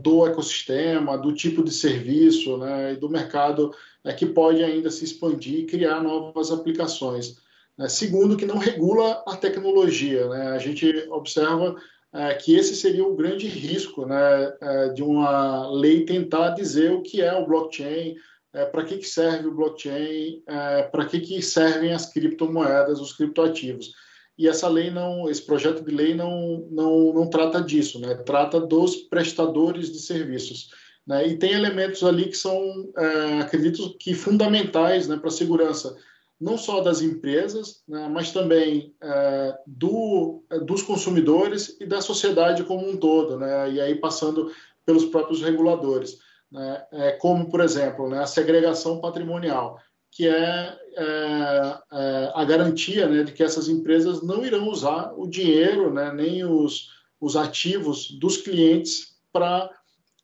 do 0.00 0.26
ecossistema, 0.26 1.18
do 1.18 1.34
tipo 1.34 1.62
de 1.62 1.70
serviço 1.70 2.56
né? 2.56 2.94
e 2.94 2.96
do 2.96 3.10
mercado 3.10 3.74
que 4.16 4.24
pode 4.24 4.64
ainda 4.64 4.90
se 4.90 5.04
expandir 5.04 5.60
e 5.60 5.66
criar 5.66 6.02
novas 6.02 6.50
aplicações. 6.50 7.36
Né? 7.78 7.88
Segundo, 7.88 8.36
que 8.36 8.46
não 8.46 8.58
regula 8.58 9.22
a 9.26 9.36
tecnologia. 9.36 10.28
Né? 10.28 10.48
A 10.48 10.58
gente 10.58 10.86
observa 11.10 11.76
é, 12.12 12.34
que 12.34 12.54
esse 12.54 12.74
seria 12.74 13.06
o 13.06 13.16
grande 13.16 13.46
risco 13.46 14.06
né, 14.06 14.52
é, 14.60 14.88
de 14.90 15.02
uma 15.02 15.70
lei 15.70 16.04
tentar 16.04 16.50
dizer 16.50 16.92
o 16.92 17.02
que 17.02 17.20
é 17.20 17.34
o 17.34 17.46
blockchain, 17.46 18.16
é, 18.54 18.64
para 18.64 18.84
que, 18.84 18.96
que 18.96 19.06
serve 19.06 19.48
o 19.48 19.54
blockchain, 19.54 20.42
é, 20.46 20.82
para 20.84 21.04
que, 21.04 21.20
que 21.20 21.42
servem 21.42 21.92
as 21.92 22.10
criptomoedas, 22.10 23.00
os 23.00 23.12
criptoativos. 23.12 23.92
E 24.38 24.48
essa 24.48 24.68
lei 24.68 24.90
não, 24.90 25.28
esse 25.30 25.42
projeto 25.42 25.82
de 25.82 25.94
lei 25.94 26.14
não, 26.14 26.66
não, 26.70 27.12
não 27.12 27.28
trata 27.28 27.60
disso, 27.60 27.98
né? 27.98 28.14
trata 28.14 28.60
dos 28.60 28.96
prestadores 28.96 29.90
de 29.90 29.98
serviços. 29.98 30.70
Né? 31.06 31.28
E 31.28 31.38
tem 31.38 31.52
elementos 31.52 32.02
ali 32.02 32.26
que 32.26 32.36
são, 32.36 32.90
é, 32.96 33.40
acredito 33.40 33.96
que, 33.98 34.14
fundamentais 34.14 35.06
né, 35.08 35.16
para 35.16 35.28
a 35.28 35.32
segurança 35.32 35.96
não 36.40 36.58
só 36.58 36.80
das 36.80 37.00
empresas, 37.00 37.82
né, 37.88 38.08
mas 38.08 38.30
também 38.30 38.94
é, 39.02 39.58
do, 39.66 40.44
é, 40.50 40.58
dos 40.60 40.82
consumidores 40.82 41.76
e 41.80 41.86
da 41.86 42.00
sociedade 42.00 42.64
como 42.64 42.88
um 42.88 42.96
todo, 42.96 43.38
né, 43.38 43.70
e 43.70 43.80
aí 43.80 43.94
passando 43.94 44.52
pelos 44.84 45.06
próprios 45.06 45.42
reguladores, 45.42 46.18
né, 46.52 46.84
é, 46.92 47.12
como, 47.12 47.50
por 47.50 47.60
exemplo, 47.60 48.08
né, 48.08 48.20
a 48.20 48.26
segregação 48.26 49.00
patrimonial, 49.00 49.80
que 50.10 50.28
é, 50.28 50.78
é, 50.96 51.78
é 51.92 52.32
a 52.34 52.44
garantia 52.44 53.08
né, 53.08 53.22
de 53.22 53.32
que 53.32 53.42
essas 53.42 53.68
empresas 53.68 54.22
não 54.22 54.44
irão 54.44 54.68
usar 54.68 55.12
o 55.16 55.26
dinheiro, 55.26 55.92
né, 55.92 56.12
nem 56.12 56.44
os, 56.44 56.90
os 57.20 57.36
ativos 57.36 58.10
dos 58.18 58.36
clientes 58.36 59.16
para 59.32 59.70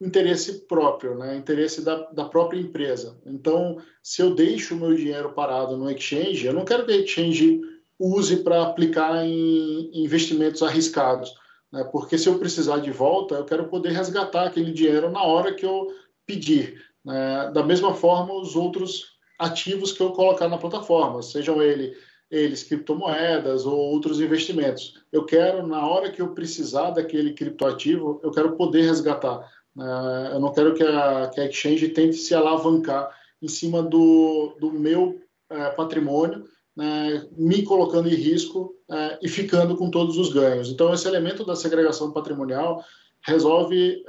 interesse 0.03 0.67
próprio, 0.67 1.17
né? 1.17 1.37
interesse 1.37 1.83
da, 1.83 2.11
da 2.11 2.25
própria 2.25 2.59
empresa. 2.59 3.17
Então, 3.25 3.79
se 4.03 4.21
eu 4.21 4.35
deixo 4.35 4.75
o 4.75 4.79
meu 4.79 4.95
dinheiro 4.95 5.33
parado 5.33 5.77
no 5.77 5.91
exchange, 5.91 6.45
eu 6.45 6.53
não 6.53 6.65
quero 6.65 6.85
que 6.85 6.93
o 6.93 6.95
exchange 6.95 7.61
use 7.99 8.39
para 8.39 8.63
aplicar 8.63 9.25
em 9.25 9.91
investimentos 10.05 10.63
arriscados, 10.63 11.33
né? 11.73 11.85
porque 11.85 12.19
se 12.19 12.29
eu 12.29 12.39
precisar 12.39 12.79
de 12.79 12.91
volta, 12.91 13.37
eu 13.37 13.45
quero 13.45 13.69
poder 13.69 13.91
resgatar 13.91 14.47
aquele 14.47 14.73
dinheiro 14.73 15.11
na 15.11 15.23
hora 15.23 15.55
que 15.55 15.65
eu 15.65 15.89
pedir. 16.27 16.83
Né? 17.05 17.51
Da 17.55 17.63
mesma 17.63 17.95
forma, 17.95 18.35
os 18.35 18.57
outros 18.57 19.13
ativos 19.39 19.93
que 19.93 20.03
eu 20.03 20.11
colocar 20.11 20.49
na 20.49 20.59
plataforma, 20.59 21.23
sejam 21.23 21.63
ele, 21.63 21.97
eles 22.31 22.63
criptomoedas 22.63 23.67
ou 23.67 23.77
outros 23.77 24.21
investimentos. 24.21 25.01
Eu 25.13 25.25
quero, 25.25 25.67
na 25.67 25.87
hora 25.87 26.11
que 26.11 26.23
eu 26.23 26.35
precisar 26.35 26.91
daquele 26.91 27.35
criptoativo, 27.35 28.21
eu 28.23 28.31
quero 28.31 28.57
poder 28.57 28.83
resgatar. 28.83 29.49
Uh, 29.77 30.35
eu 30.35 30.41
não 30.41 30.53
quero 30.53 30.75
que 30.75 30.83
a, 30.83 31.31
que 31.33 31.41
a 31.41 31.47
exchange 31.47 31.89
tente 31.89 32.17
se 32.17 32.35
alavancar 32.35 33.11
em 33.41 33.49
cima 33.49 33.83
do, 33.83 34.55
do 34.61 34.71
meu 34.71 35.21
uh, 35.51 35.77
patrimônio, 35.77 36.45
né, 36.77 37.27
me 37.37 37.63
colocando 37.63 38.09
em 38.09 38.15
risco 38.15 38.75
uh, 38.89 39.19
e 39.23 39.29
ficando 39.29 39.77
com 39.77 39.91
todos 39.91 40.17
os 40.19 40.33
ganhos. 40.33 40.71
Então, 40.71 40.93
esse 40.93 41.09
elemento 41.09 41.45
da 41.45 41.57
segregação 41.57 42.13
patrimonial 42.13 42.85
resolve 43.25 44.05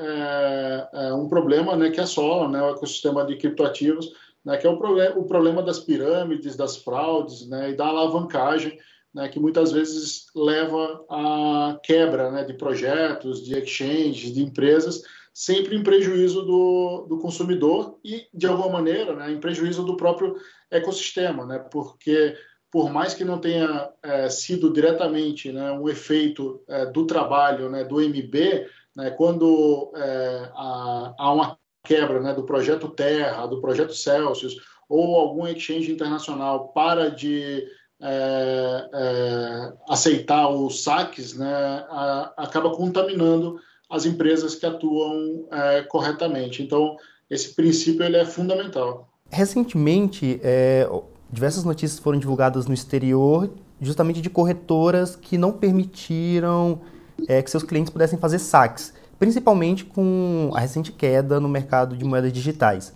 um 1.15 1.27
problema 1.27 1.75
né, 1.75 1.91
que 1.91 2.01
assola 2.01 2.47
né, 2.47 2.59
o 2.63 2.71
ecossistema 2.71 3.23
de 3.23 3.35
criptoativos, 3.35 4.11
né, 4.43 4.57
que 4.57 4.65
é 4.65 4.69
o, 4.69 4.73
o 4.73 5.25
problema 5.25 5.61
das 5.61 5.79
pirâmides, 5.79 6.55
das 6.55 6.77
fraudes 6.77 7.47
né, 7.47 7.69
e 7.69 7.75
da 7.75 7.85
alavancagem, 7.85 8.79
né, 9.13 9.29
que 9.29 9.39
muitas 9.39 9.71
vezes 9.71 10.25
leva 10.35 11.05
à 11.09 11.79
quebra 11.83 12.31
né, 12.31 12.43
de 12.43 12.53
projetos, 12.53 13.43
de 13.45 13.57
exchanges, 13.57 14.33
de 14.33 14.41
empresas, 14.41 15.03
sempre 15.33 15.75
em 15.75 15.83
prejuízo 15.83 16.43
do, 16.43 17.07
do 17.09 17.17
consumidor 17.17 17.97
e, 18.03 18.27
de 18.33 18.45
alguma 18.45 18.69
maneira, 18.69 19.15
né, 19.15 19.31
em 19.31 19.39
prejuízo 19.39 19.83
do 19.83 19.97
próprio 19.97 20.35
ecossistema, 20.69 21.45
né, 21.45 21.57
porque 21.71 22.37
por 22.71 22.91
mais 22.91 23.13
que 23.13 23.23
não 23.23 23.39
tenha 23.39 23.89
é, 24.01 24.29
sido 24.29 24.71
diretamente 24.71 25.51
né, 25.51 25.71
um 25.71 25.89
efeito 25.89 26.63
é, 26.67 26.85
do 26.85 27.05
trabalho 27.05 27.69
né, 27.69 27.83
do 27.83 27.99
MB, 27.99 28.67
né, 28.95 29.11
quando 29.11 29.91
é, 29.95 30.51
há, 30.55 31.13
há, 31.17 31.33
uma 31.33 31.57
quebra 31.83 32.19
né, 32.19 32.33
do 32.33 32.43
projeto 32.43 32.89
Terra, 32.89 33.45
do 33.45 33.59
projeto 33.61 33.93
Celsius, 33.93 34.55
ou 34.87 35.15
algum 35.15 35.47
exchange 35.47 35.91
internacional 35.91 36.69
para 36.69 37.09
de 37.09 37.63
é, 38.01 38.89
é, 38.93 39.73
aceitar 39.87 40.49
os 40.49 40.83
saques, 40.83 41.37
né, 41.37 41.85
a, 41.89 42.33
acaba 42.37 42.71
contaminando 42.71 43.59
as 43.89 44.05
empresas 44.05 44.55
que 44.55 44.65
atuam 44.65 45.45
é, 45.51 45.81
corretamente. 45.83 46.63
Então, 46.63 46.97
esse 47.29 47.53
princípio 47.53 48.03
ele 48.03 48.17
é 48.17 48.25
fundamental. 48.25 49.09
Recentemente, 49.29 50.39
é, 50.43 50.87
diversas 51.31 51.63
notícias 51.63 51.99
foram 51.99 52.19
divulgadas 52.19 52.67
no 52.67 52.73
exterior, 52.73 53.49
justamente 53.81 54.21
de 54.21 54.29
corretoras 54.29 55.15
que 55.15 55.37
não 55.37 55.51
permitiram 55.51 56.81
é, 57.27 57.41
que 57.41 57.49
seus 57.49 57.63
clientes 57.63 57.91
pudessem 57.91 58.19
fazer 58.19 58.39
saques, 58.39 58.93
principalmente 59.17 59.85
com 59.85 60.51
a 60.53 60.59
recente 60.59 60.91
queda 60.91 61.39
no 61.39 61.49
mercado 61.49 61.97
de 61.97 62.05
moedas 62.05 62.31
digitais. 62.31 62.93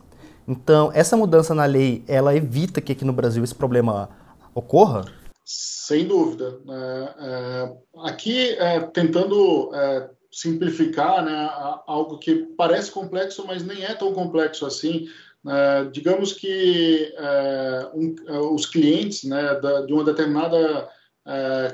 Então, 0.48 0.92
essa 0.94 1.18
mudança 1.18 1.54
na 1.54 1.66
lei, 1.66 2.04
ela 2.08 2.36
evita 2.36 2.80
que 2.80 2.92
aqui 2.94 3.04
no 3.04 3.12
Brasil 3.12 3.44
esse 3.44 3.56
problema 3.56 4.10
ocorra? 4.56 5.06
Sem 5.44 6.08
dúvida. 6.08 6.60
É, 6.70 7.14
é, 7.20 7.78
aqui, 8.04 8.50
é, 8.52 8.80
tentando 8.80 9.72
é, 9.74 10.10
simplificar 10.38 11.26
né, 11.26 11.50
algo 11.88 12.20
que 12.20 12.36
parece 12.56 12.92
complexo, 12.92 13.44
mas 13.48 13.66
nem 13.66 13.84
é 13.84 13.96
tão 13.96 14.14
complexo 14.14 14.68
assim. 14.68 15.10
É, 15.48 15.86
digamos 15.86 16.32
que 16.32 17.12
é, 17.18 17.90
um, 17.96 18.16
é, 18.28 18.38
os 18.38 18.68
clientes 18.68 19.24
né, 19.24 19.56
da, 19.60 19.82
de 19.82 19.94
uma 19.94 20.04
determinada 20.04 20.90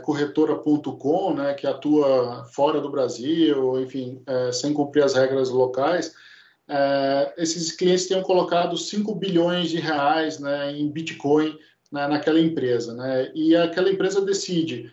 corretora.com, 0.01 1.35
né, 1.35 1.53
que 1.53 1.67
atua 1.67 2.43
fora 2.45 2.81
do 2.81 2.89
Brasil, 2.89 3.79
enfim, 3.79 4.19
sem 4.51 4.73
cumprir 4.73 5.03
as 5.03 5.13
regras 5.13 5.51
locais, 5.51 6.15
esses 7.37 7.71
clientes 7.71 8.07
tenham 8.07 8.23
colocado 8.23 8.75
5 8.75 9.13
bilhões 9.13 9.69
de 9.69 9.79
reais 9.79 10.39
né, 10.39 10.71
em 10.71 10.89
Bitcoin 10.89 11.55
né, 11.91 12.07
naquela 12.07 12.39
empresa. 12.39 12.95
Né, 12.95 13.31
e 13.35 13.55
aquela 13.55 13.91
empresa 13.91 14.25
decide, 14.25 14.91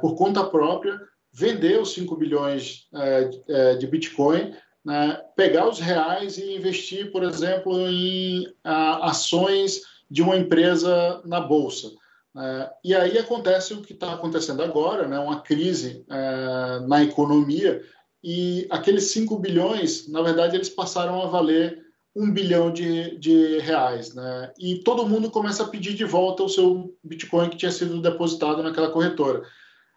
por 0.00 0.16
conta 0.16 0.42
própria, 0.42 1.00
vender 1.36 1.78
os 1.78 1.92
5 1.92 2.16
bilhões 2.16 2.86
é, 2.94 3.30
é, 3.48 3.74
de 3.76 3.86
Bitcoin, 3.86 4.54
né, 4.82 5.20
pegar 5.36 5.68
os 5.68 5.78
reais 5.78 6.38
e 6.38 6.56
investir, 6.56 7.12
por 7.12 7.22
exemplo, 7.22 7.76
em 7.90 8.46
a, 8.64 9.10
ações 9.10 9.82
de 10.10 10.22
uma 10.22 10.36
empresa 10.36 11.20
na 11.26 11.38
Bolsa. 11.38 11.90
É, 12.38 12.70
e 12.82 12.94
aí 12.94 13.18
acontece 13.18 13.74
o 13.74 13.82
que 13.82 13.92
está 13.92 14.14
acontecendo 14.14 14.62
agora, 14.62 15.06
né, 15.06 15.18
uma 15.18 15.42
crise 15.42 16.06
é, 16.08 16.80
na 16.86 17.04
economia, 17.04 17.82
e 18.24 18.66
aqueles 18.70 19.10
5 19.10 19.38
bilhões, 19.38 20.08
na 20.08 20.22
verdade, 20.22 20.56
eles 20.56 20.70
passaram 20.70 21.20
a 21.20 21.26
valer 21.26 21.84
um 22.14 22.32
bilhão 22.32 22.72
de, 22.72 23.18
de 23.18 23.58
reais. 23.58 24.14
Né? 24.14 24.52
E 24.58 24.76
todo 24.76 25.06
mundo 25.06 25.30
começa 25.30 25.64
a 25.64 25.68
pedir 25.68 25.92
de 25.92 26.04
volta 26.04 26.42
o 26.42 26.48
seu 26.48 26.96
Bitcoin 27.04 27.50
que 27.50 27.58
tinha 27.58 27.70
sido 27.70 28.00
depositado 28.00 28.62
naquela 28.62 28.90
corretora 28.90 29.42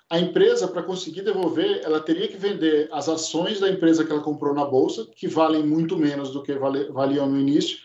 a 0.10 0.20
empresa, 0.20 0.68
para 0.68 0.82
conseguir 0.82 1.22
devolver, 1.22 1.82
ela 1.84 2.00
teria 2.00 2.28
que 2.28 2.36
vender 2.36 2.90
as 2.92 3.08
ações 3.08 3.60
da 3.60 3.70
empresa 3.70 4.04
que 4.04 4.12
ela 4.12 4.24
comprou 4.24 4.56
na 4.56 4.66
bolsa, 4.66 5.06
que 5.16 5.28
valem 5.28 5.64
muito 5.64 5.96
menos 5.96 6.32
do 6.32 6.42
que 6.42 6.54
valiam 6.54 7.30
no 7.30 7.40
início, 7.40 7.78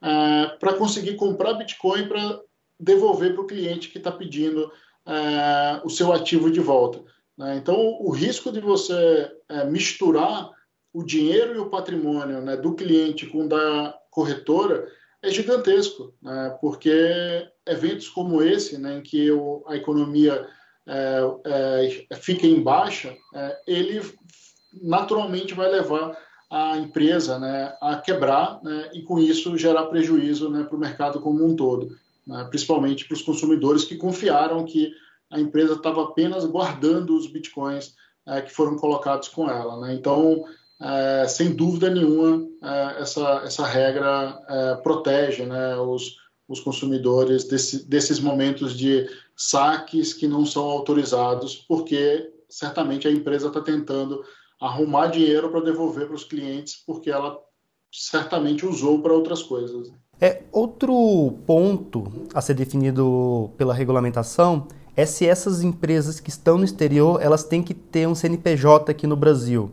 uh, 0.00 0.56
para 0.60 0.74
conseguir 0.74 1.16
comprar 1.16 1.54
Bitcoin 1.54 2.06
para 2.06 2.40
devolver 2.78 3.34
para 3.34 3.42
o 3.42 3.46
cliente 3.46 3.88
que 3.88 3.98
está 3.98 4.12
pedindo 4.12 4.66
uh, 5.06 5.84
o 5.84 5.90
seu 5.90 6.12
ativo 6.12 6.52
de 6.52 6.60
volta. 6.60 7.02
Né? 7.36 7.56
Então, 7.56 7.76
o 8.00 8.10
risco 8.10 8.52
de 8.52 8.60
você 8.60 9.32
uh, 9.50 9.68
misturar 9.68 10.50
o 10.92 11.02
dinheiro 11.02 11.56
e 11.56 11.58
o 11.58 11.68
patrimônio 11.68 12.40
né, 12.40 12.56
do 12.56 12.74
cliente 12.74 13.26
com 13.26 13.48
da 13.48 13.98
corretora 14.08 14.86
é 15.20 15.30
gigantesco, 15.30 16.14
né? 16.22 16.56
porque 16.60 17.48
eventos 17.66 18.08
como 18.08 18.40
esse, 18.40 18.78
né, 18.78 18.98
em 18.98 19.02
que 19.02 19.30
a 19.66 19.76
economia 19.76 20.46
é, 20.86 21.20
é, 22.10 22.16
fica 22.16 22.46
em 22.46 22.60
baixa, 22.60 23.16
é, 23.34 23.58
ele 23.66 24.02
naturalmente 24.82 25.54
vai 25.54 25.70
levar 25.70 26.16
a 26.50 26.76
empresa 26.76 27.38
né, 27.38 27.74
a 27.80 27.96
quebrar 27.96 28.60
né, 28.62 28.90
e, 28.92 29.02
com 29.02 29.18
isso, 29.18 29.56
gerar 29.56 29.86
prejuízo 29.86 30.50
né, 30.50 30.64
para 30.64 30.76
o 30.76 30.80
mercado 30.80 31.20
como 31.20 31.44
um 31.44 31.56
todo, 31.56 31.96
né, 32.26 32.46
principalmente 32.50 33.06
para 33.06 33.14
os 33.14 33.22
consumidores 33.22 33.84
que 33.84 33.96
confiaram 33.96 34.64
que 34.64 34.92
a 35.30 35.40
empresa 35.40 35.74
estava 35.74 36.02
apenas 36.02 36.44
guardando 36.44 37.16
os 37.16 37.26
bitcoins 37.26 37.94
é, 38.26 38.42
que 38.42 38.52
foram 38.52 38.76
colocados 38.76 39.28
com 39.28 39.48
ela. 39.48 39.80
Né. 39.80 39.94
Então, 39.94 40.44
é, 40.80 41.26
sem 41.26 41.54
dúvida 41.54 41.88
nenhuma, 41.88 42.46
é, 42.62 43.02
essa, 43.02 43.42
essa 43.44 43.66
regra 43.66 44.38
protege 44.82 45.44
os, 45.86 46.16
os 46.48 46.60
consumidores 46.60 47.44
desse, 47.44 47.88
desses 47.88 48.20
momentos 48.20 48.76
de 48.76 49.08
saques 49.36 50.12
que 50.12 50.26
não 50.26 50.44
são 50.44 50.64
autorizados, 50.64 51.56
porque 51.68 52.30
certamente 52.48 53.08
a 53.08 53.10
empresa 53.10 53.48
está 53.48 53.60
tentando 53.60 54.22
arrumar 54.60 55.08
dinheiro 55.08 55.50
para 55.50 55.60
devolver 55.60 56.06
para 56.06 56.14
os 56.14 56.24
clientes, 56.24 56.76
porque 56.86 57.10
ela 57.10 57.38
certamente 57.90 58.64
usou 58.64 59.02
para 59.02 59.12
outras 59.12 59.42
coisas. 59.42 59.90
É, 60.20 60.42
outro 60.52 61.36
ponto 61.46 62.28
a 62.32 62.40
ser 62.40 62.54
definido 62.54 63.50
pela 63.56 63.74
regulamentação 63.74 64.68
é 64.96 65.04
se 65.04 65.26
essas 65.26 65.62
empresas 65.62 66.20
que 66.20 66.30
estão 66.30 66.58
no 66.58 66.64
exterior 66.64 67.20
elas 67.20 67.42
têm 67.42 67.62
que 67.62 67.74
ter 67.74 68.06
um 68.06 68.14
CNPJ 68.14 68.90
aqui 68.90 69.06
no 69.06 69.16
Brasil. 69.16 69.72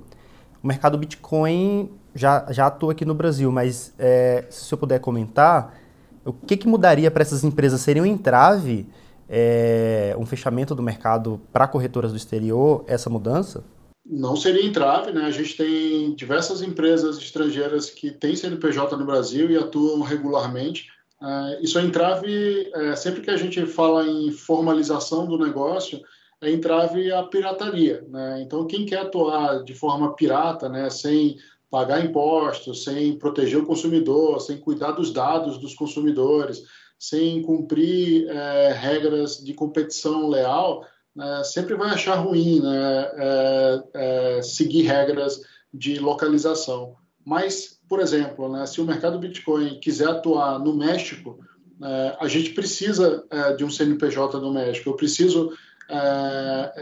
O 0.64 0.68
mercado 0.68 0.98
Bitcoin 0.98 1.92
já, 2.16 2.52
já 2.52 2.68
atua 2.68 2.94
aqui 2.94 3.06
no 3.06 3.14
Brasil, 3.14 3.52
mas 3.52 3.94
é, 4.00 4.46
se 4.50 4.66
senhor 4.66 4.80
puder 4.80 5.00
comentar, 5.00 5.78
o 6.26 6.34
que, 6.34 6.58
que 6.58 6.68
mudaria 6.68 7.10
para 7.10 7.22
essas 7.22 7.44
empresas? 7.44 7.82
Seria 7.82 8.02
um 8.02 8.06
entrave, 8.06 8.88
é, 9.30 10.16
um 10.18 10.26
fechamento 10.26 10.74
do 10.74 10.82
mercado 10.82 11.40
para 11.54 11.68
corretoras 11.68 12.12
do 12.12 12.18
exterior, 12.18 12.84
essa 12.88 13.10
mudança? 13.10 13.64
Não 14.04 14.36
seria 14.36 14.66
entrave, 14.66 15.12
né? 15.12 15.26
A 15.26 15.32
gente 15.32 15.56
tem 15.56 16.16
diversas 16.16 16.64
empresas 16.64 17.18
estrangeiras 17.20 17.92
que 17.92 18.10
têm 18.10 18.36
CNPJ 18.36 18.98
no 18.98 19.06
Brasil 19.06 19.52
e 19.52 19.56
atuam 19.58 20.02
regularmente. 20.02 20.88
Uh, 21.22 21.62
isso 21.62 21.78
é 21.78 21.84
entrave, 21.84 22.72
é, 22.74 22.96
sempre 22.96 23.22
que 23.22 23.30
a 23.30 23.38
gente 23.38 23.64
fala 23.68 24.08
em 24.08 24.32
formalização 24.32 25.28
do 25.28 25.38
negócio, 25.38 26.02
é 26.42 26.50
entrave 26.50 27.12
a 27.12 27.22
pirataria. 27.24 28.04
Né? 28.10 28.42
Então, 28.42 28.66
quem 28.66 28.86
quer 28.86 29.02
atuar 29.02 29.64
de 29.64 29.76
forma 29.76 30.16
pirata, 30.16 30.70
né, 30.70 30.90
sem 30.90 31.38
pagar 31.70 32.04
impostos, 32.04 32.84
sem 32.84 33.18
proteger 33.18 33.60
o 33.60 33.66
consumidor, 33.66 34.40
sem 34.40 34.58
cuidar 34.58 34.94
dos 34.94 35.14
dados 35.14 35.58
dos 35.58 35.76
consumidores, 35.76 36.64
sem 37.00 37.42
cumprir 37.42 38.28
é, 38.28 38.74
regras 38.74 39.38
de 39.38 39.54
competição 39.54 40.28
leal, 40.28 40.86
né, 41.16 41.42
sempre 41.46 41.74
vai 41.76 41.92
achar 41.92 42.16
ruim 42.16 42.62
né, 42.62 43.12
é, 43.16 43.84
é, 43.94 44.42
seguir 44.42 44.82
regras 44.82 45.42
de 45.74 45.98
localização. 45.98 46.98
Mas, 47.26 47.80
por 47.88 48.02
exemplo, 48.02 48.52
né, 48.52 48.66
se 48.66 48.82
o 48.82 48.86
mercado 48.86 49.18
Bitcoin 49.18 49.80
quiser 49.80 50.10
atuar 50.10 50.60
no 50.60 50.76
México, 50.76 51.40
é, 51.82 52.18
a 52.20 52.28
gente 52.28 52.50
precisa 52.52 53.24
de 53.58 53.64
um 53.64 53.70
CNPJ 53.70 54.38
no 54.40 54.54
México. 54.54 54.90
Eu 54.90 54.96
preciso 54.96 55.54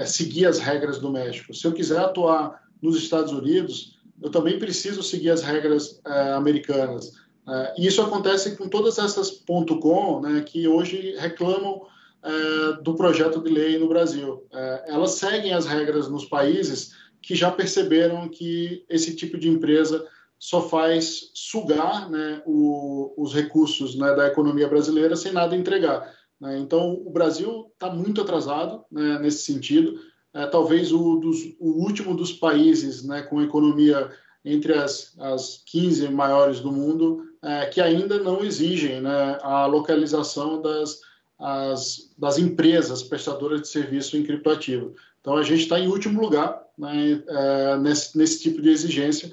seguir 0.06 0.48
as 0.48 0.60
regras 0.60 1.00
do 1.00 1.10
México. 1.10 1.54
Se 1.54 1.66
eu 1.66 1.72
quiser 1.72 2.00
atuar 2.00 2.62
nos 2.82 2.98
Estados 2.98 3.32
Unidos, 3.32 3.98
eu 4.22 4.30
também 4.30 4.60
preciso 4.60 5.02
seguir 5.02 5.30
as 5.30 5.42
regras 5.42 6.02
americanas. 6.36 7.14
É, 7.48 7.74
e 7.78 7.88
isso 7.88 8.02
acontece 8.02 8.56
com 8.56 8.68
todas 8.68 8.98
essas 8.98 9.32
ponto 9.32 9.80
.com, 9.80 10.20
né, 10.22 10.42
que 10.42 10.68
hoje 10.68 11.16
reclamam 11.18 11.86
é, 12.24 12.82
do 12.82 12.96
projeto 12.96 13.42
de 13.42 13.50
lei 13.50 13.78
no 13.78 13.88
Brasil. 13.88 14.46
É, 14.52 14.86
elas 14.88 15.12
seguem 15.12 15.54
as 15.54 15.66
regras 15.66 16.10
nos 16.10 16.26
países 16.26 16.94
que 17.22 17.36
já 17.36 17.52
perceberam 17.52 18.28
que 18.30 18.86
esse 18.90 19.16
tipo 19.16 19.38
de 19.38 19.50
empresa 19.50 20.06
só 20.40 20.62
faz 20.68 21.32
sugar 21.34 22.10
né, 22.10 22.42
o, 22.46 23.14
os 23.18 23.34
recursos 23.34 23.96
né, 23.96 24.14
da 24.14 24.28
economia 24.28 24.68
brasileira 24.68 25.16
sem 25.16 25.32
nada 25.32 25.56
entregar. 25.56 26.14
Né? 26.40 26.60
Então, 26.60 26.94
o 26.94 27.10
Brasil 27.10 27.72
está 27.74 27.90
muito 27.90 28.22
atrasado 28.22 28.84
né, 28.92 29.20
nesse 29.20 29.44
sentido 29.44 30.00
é, 30.34 30.46
talvez 30.46 30.92
o, 30.92 31.16
dos, 31.16 31.56
o, 31.60 31.84
último 31.84 32.16
dos 32.16 32.32
países 32.32 33.04
né, 33.04 33.24
com 33.24 33.42
economia 33.42 34.12
entre 34.46 34.74
as, 34.74 35.18
as 35.20 35.64
15 35.66 36.10
maiores 36.10 36.60
do 36.60 36.72
mundo 36.72 37.24
é, 37.44 37.66
que 37.68 37.82
ainda 37.82 38.20
não 38.20 38.44
exigem 38.44 39.02
né, 39.02 39.38
a 39.42 39.66
localização 39.66 40.62
das, 40.62 41.00
as, 41.40 42.10
das 42.18 42.38
empresas 42.38 43.04
prestadoras 43.04 43.62
de 43.62 43.68
serviço 43.68 44.18
em 44.18 44.24
criptoativo. 44.24 44.96
Então, 45.22 45.36
a 45.38 45.44
gente 45.44 45.62
está 45.62 45.80
em 45.80 45.88
último 45.88 46.22
lugar 46.22 46.62
né, 46.78 47.22
é, 47.28 47.78
nesse, 47.78 48.18
nesse 48.18 48.42
tipo 48.42 48.62
de 48.62 48.70
exigência 48.70 49.32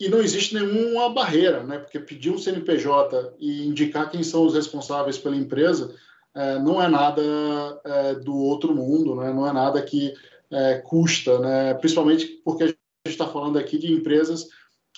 e 0.00 0.08
não 0.08 0.20
existe 0.20 0.54
nenhuma 0.54 1.10
barreira, 1.10 1.64
né? 1.64 1.78
Porque 1.78 1.98
pedir 1.98 2.30
um 2.30 2.38
CNPJ 2.38 3.34
e 3.38 3.66
indicar 3.66 4.08
quem 4.08 4.22
são 4.22 4.46
os 4.46 4.54
responsáveis 4.54 5.18
pela 5.18 5.34
empresa 5.34 5.92
é, 6.34 6.58
não 6.60 6.80
é 6.80 6.88
nada 6.88 7.20
é, 7.84 8.14
do 8.14 8.36
outro 8.36 8.72
mundo, 8.74 9.16
né? 9.16 9.32
não 9.32 9.46
é 9.46 9.52
nada 9.52 9.82
que 9.82 10.14
é, 10.50 10.78
custa, 10.78 11.38
né? 11.40 11.74
principalmente 11.74 12.26
porque 12.44 12.64
a 12.64 12.66
gente 12.66 12.78
está 13.06 13.26
falando 13.26 13.58
aqui 13.58 13.76
de 13.76 13.92
empresas 13.92 14.48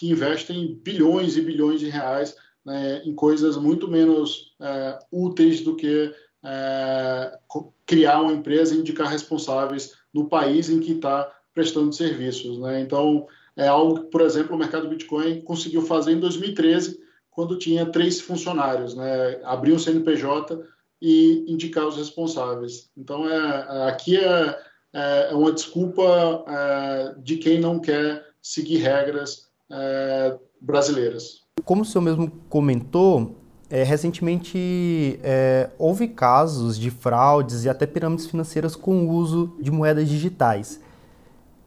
que 0.00 0.10
investem 0.10 0.80
bilhões 0.82 1.36
e 1.36 1.42
bilhões 1.42 1.78
de 1.78 1.90
reais 1.90 2.34
né, 2.64 3.02
em 3.04 3.14
coisas 3.14 3.58
muito 3.58 3.86
menos 3.86 4.56
é, 4.58 4.98
úteis 5.12 5.60
do 5.60 5.76
que 5.76 6.10
é, 6.42 7.38
criar 7.84 8.22
uma 8.22 8.32
empresa 8.32 8.74
e 8.74 8.78
indicar 8.78 9.08
responsáveis 9.08 9.92
no 10.10 10.26
país 10.26 10.70
em 10.70 10.80
que 10.80 10.92
está 10.92 11.30
prestando 11.52 11.92
serviços. 11.92 12.58
Né? 12.58 12.80
Então, 12.80 13.26
é 13.54 13.68
algo 13.68 14.00
que, 14.00 14.06
por 14.10 14.22
exemplo, 14.22 14.56
o 14.56 14.58
mercado 14.58 14.88
Bitcoin 14.88 15.42
conseguiu 15.42 15.82
fazer 15.82 16.12
em 16.12 16.18
2013, 16.20 16.98
quando 17.30 17.58
tinha 17.58 17.84
três 17.84 18.22
funcionários. 18.22 18.94
Né? 18.94 19.38
Abriu 19.44 19.74
um 19.74 19.78
CNPJ, 19.78 20.64
e 21.02 21.44
indicar 21.46 21.86
os 21.86 21.96
responsáveis. 21.96 22.90
Então, 22.96 23.28
é, 23.28 23.88
aqui 23.88 24.18
é, 24.18 24.58
é, 24.94 25.28
é 25.30 25.34
uma 25.34 25.52
desculpa 25.52 26.44
é, 26.46 27.14
de 27.18 27.36
quem 27.36 27.60
não 27.60 27.78
quer 27.78 28.26
seguir 28.42 28.78
regras 28.78 29.49
é, 29.70 30.38
brasileiras. 30.60 31.40
Como 31.64 31.82
o 31.82 31.84
senhor 31.84 32.02
mesmo 32.02 32.30
comentou, 32.48 33.36
é, 33.68 33.82
recentemente 33.82 35.20
é, 35.22 35.70
houve 35.78 36.08
casos 36.08 36.78
de 36.78 36.90
fraudes 36.90 37.64
e 37.64 37.68
até 37.68 37.86
pirâmides 37.86 38.26
financeiras 38.26 38.74
com 38.74 39.06
o 39.06 39.10
uso 39.10 39.54
de 39.60 39.70
moedas 39.70 40.08
digitais. 40.08 40.80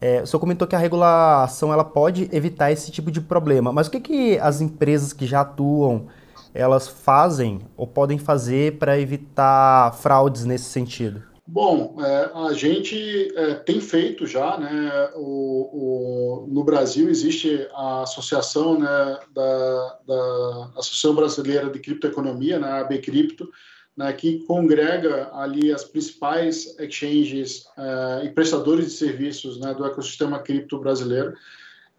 É, 0.01 0.21
o 0.21 0.27
senhor 0.27 0.39
comentou 0.41 0.67
que 0.67 0.75
a 0.75 0.79
regulação 0.79 1.71
ela 1.71 1.85
pode 1.85 2.29
evitar 2.33 2.71
esse 2.71 2.91
tipo 2.91 3.09
de 3.09 3.21
problema, 3.21 3.71
mas 3.71 3.87
o 3.87 3.91
que, 3.91 4.01
que 4.01 4.37
as 4.39 4.59
empresas 4.59 5.13
que 5.13 5.25
já 5.25 5.41
atuam 5.41 6.07
elas 6.53 6.87
fazem 6.87 7.61
ou 7.75 7.87
podem 7.87 8.17
fazer 8.17 8.77
para 8.77 8.99
evitar 8.99 9.93
fraudes 9.93 10.43
nesse 10.43 10.65
sentido? 10.65 11.32
Bom, 11.53 11.97
é, 12.03 12.31
a 12.33 12.53
gente 12.53 13.31
é, 13.35 13.53
tem 13.53 13.79
feito 13.79 14.25
já, 14.25 14.57
né? 14.57 15.11
O, 15.13 15.69
o, 15.71 16.47
no 16.47 16.63
Brasil 16.63 17.11
existe 17.11 17.67
a 17.75 18.01
associação 18.01 18.79
né, 18.79 19.19
da, 19.31 19.99
da 20.07 20.71
Associação 20.77 21.13
Brasileira 21.13 21.69
de 21.69 21.77
Criptoeconomia, 21.77 22.57
né, 22.57 22.67
a 22.69 22.79
ABCripto, 22.79 23.51
né, 23.95 24.11
que 24.13 24.39
congrega 24.47 25.29
ali 25.31 25.71
as 25.71 25.83
principais 25.83 26.75
exchanges 26.79 27.67
é, 27.77 28.25
e 28.25 28.31
prestadores 28.31 28.87
de 28.87 28.93
serviços 28.93 29.59
né, 29.59 29.75
do 29.75 29.85
ecossistema 29.85 30.39
cripto 30.39 30.79
brasileiro. 30.79 31.35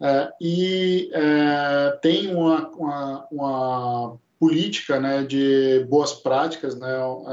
É, 0.01 0.33
e 0.41 1.09
é, 1.13 1.97
tem 2.01 2.35
uma, 2.35 2.67
uma, 2.71 3.27
uma 3.31 4.17
política 4.37 4.99
né, 4.99 5.23
de 5.23 5.85
boas 5.87 6.11
práticas, 6.11 6.77
né, 6.77 6.89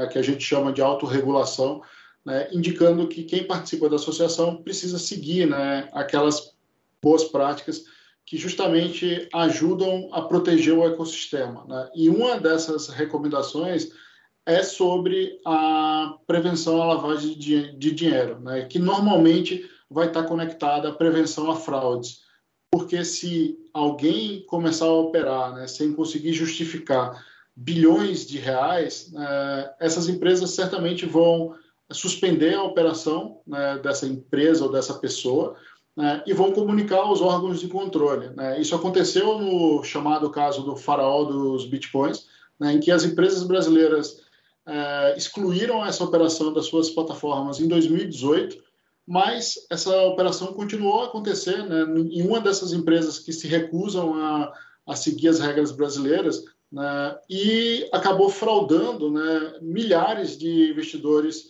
que 0.09 0.17
a 0.17 0.21
gente 0.21 0.41
chama 0.41 0.71
de 0.71 0.81
autorregulação, 0.81 1.81
né, 2.25 2.47
indicando 2.51 3.07
que 3.07 3.23
quem 3.23 3.45
participa 3.45 3.89
da 3.89 3.95
associação 3.95 4.57
precisa 4.57 4.97
seguir 4.97 5.47
né, 5.47 5.89
aquelas 5.91 6.53
boas 7.01 7.23
práticas 7.25 7.83
que 8.25 8.37
justamente 8.37 9.27
ajudam 9.33 10.09
a 10.13 10.21
proteger 10.21 10.73
o 10.73 10.85
ecossistema. 10.85 11.65
Né? 11.67 11.89
E 11.95 12.09
uma 12.09 12.39
dessas 12.39 12.87
recomendações 12.87 13.89
é 14.45 14.63
sobre 14.63 15.39
a 15.45 16.17
prevenção 16.25 16.81
à 16.81 16.85
lavagem 16.85 17.37
de, 17.37 17.77
de 17.77 17.91
dinheiro, 17.91 18.39
né? 18.39 18.65
que 18.65 18.79
normalmente 18.79 19.69
vai 19.89 20.07
estar 20.07 20.23
conectada 20.23 20.89
à 20.89 20.93
prevenção 20.93 21.51
a 21.51 21.55
fraudes 21.55 22.23
porque 22.73 23.05
se 23.05 23.55
alguém 23.71 24.43
começar 24.47 24.85
a 24.85 24.93
operar 24.93 25.53
né, 25.53 25.67
sem 25.67 25.93
conseguir 25.93 26.33
justificar 26.33 27.23
bilhões 27.55 28.25
de 28.25 28.39
reais, 28.39 29.11
né, 29.11 29.71
essas 29.79 30.09
empresas 30.09 30.49
certamente 30.49 31.05
vão 31.05 31.53
suspender 31.91 32.55
a 32.55 32.63
operação 32.63 33.41
né, 33.45 33.79
dessa 33.83 34.07
empresa 34.07 34.65
ou 34.65 34.71
dessa 34.71 34.95
pessoa 34.95 35.55
né, 35.95 36.23
e 36.25 36.33
vão 36.33 36.51
comunicar 36.51 36.99
aos 36.99 37.21
órgãos 37.21 37.59
de 37.59 37.67
controle. 37.67 38.29
Né. 38.29 38.59
Isso 38.59 38.75
aconteceu 38.75 39.37
no 39.37 39.83
chamado 39.83 40.29
caso 40.29 40.63
do 40.63 40.75
faraó 40.75 41.23
dos 41.23 41.65
bitcoins, 41.65 42.27
né, 42.59 42.73
em 42.73 42.79
que 42.79 42.91
as 42.91 43.03
empresas 43.03 43.43
brasileiras 43.43 44.21
é, 44.65 45.15
excluíram 45.17 45.85
essa 45.85 46.03
operação 46.03 46.53
das 46.53 46.65
suas 46.65 46.89
plataformas 46.89 47.59
em 47.59 47.67
2018 47.67 48.63
mas 49.05 49.55
essa 49.69 49.95
operação 50.03 50.53
continuou 50.53 51.01
a 51.01 51.05
acontecer 51.05 51.63
né, 51.65 51.83
em 52.11 52.25
uma 52.25 52.39
dessas 52.39 52.71
empresas 52.71 53.19
que 53.19 53.33
se 53.33 53.47
recusam 53.47 54.15
a, 54.15 54.53
a 54.87 54.95
seguir 54.95 55.27
as 55.27 55.39
regras 55.39 55.71
brasileiras 55.71 56.43
né, 56.71 57.17
e 57.29 57.87
acabou 57.91 58.29
fraudando 58.29 59.13
milhares 59.61 60.37
de 60.37 60.71
investidores, 60.71 61.49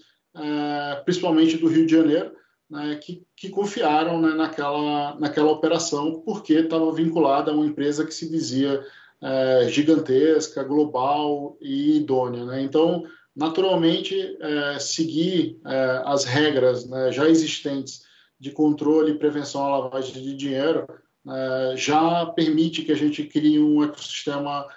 principalmente 1.05 1.57
do 1.57 1.67
Rio 1.67 1.85
de 1.85 1.95
Janeiro, 1.95 2.31
né, 2.69 2.95
que, 2.95 3.23
que, 3.35 3.49
confiaram 3.49 4.19
né, 4.19 4.33
naquela, 4.33 5.15
naquela 5.19 5.51
operação 5.51 6.21
porque 6.25 6.53
estava 6.53 6.91
vinculada 6.91 7.51
a 7.51 7.53
uma 7.53 7.65
empresa 7.65 8.05
que 8.05 8.13
se 8.13 8.27
dizia 8.29 8.83
é, 9.21 9.69
gigantesca, 9.69 10.63
global 10.63 11.57
e 11.61 11.97
idônea. 11.97 12.45
Né. 12.45 12.61
Então, 12.63 13.03
naturalmente 13.35 14.37
é, 14.41 14.79
seguir 14.79 15.59
é, 15.65 16.01
as 16.03 16.25
regras 16.25 16.89
né, 16.89 17.11
já 17.11 17.29
existentes 17.29 18.01
de 18.39 18.51
controle 18.51 19.11
e 19.11 19.19
prevenção 19.19 19.63
à 19.63 19.77
lavagem 19.77 20.21
de 20.21 20.35
dinheiro 20.35 20.85
é, 21.29 21.73
já 21.77 22.25
permite 22.25 22.81
que 22.81 22.91
a 22.91 22.97
gente 22.97 23.23
crie 23.23 23.59
um 23.59 23.83
ecossistema 23.83 24.67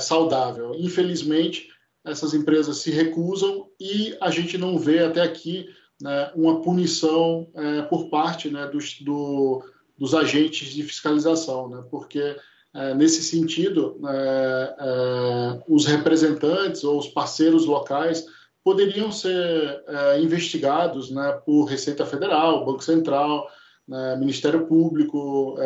saudável. 0.00 0.74
Infelizmente, 0.74 1.68
essas 2.04 2.34
empresas 2.34 2.78
se 2.78 2.90
recusam 2.90 3.68
e 3.80 4.16
a 4.20 4.30
gente 4.30 4.58
não 4.58 4.78
vê 4.78 5.00
até 5.00 5.22
aqui 5.22 5.68
né, 6.00 6.30
uma 6.34 6.60
punição 6.60 7.48
é, 7.54 7.82
por 7.82 8.10
parte 8.10 8.50
né, 8.50 8.66
dos, 8.66 9.00
do, 9.00 9.62
dos 9.96 10.14
agentes 10.14 10.68
de 10.68 10.82
fiscalização, 10.82 11.68
né, 11.68 11.84
porque 11.90 12.36
é, 12.74 12.92
nesse 12.92 13.22
sentido, 13.22 14.00
é, 14.04 14.76
é, 14.80 15.62
os 15.68 15.86
representantes 15.86 16.82
ou 16.82 16.98
os 16.98 17.06
parceiros 17.06 17.66
locais 17.66 18.26
poderiam 18.64 19.12
ser 19.12 19.84
é, 19.86 20.20
investigados 20.20 21.08
né, 21.08 21.40
por 21.46 21.66
Receita 21.66 22.04
Federal, 22.04 22.64
Banco 22.64 22.82
Central, 22.82 23.48
né, 23.86 24.16
Ministério 24.16 24.66
Público, 24.66 25.56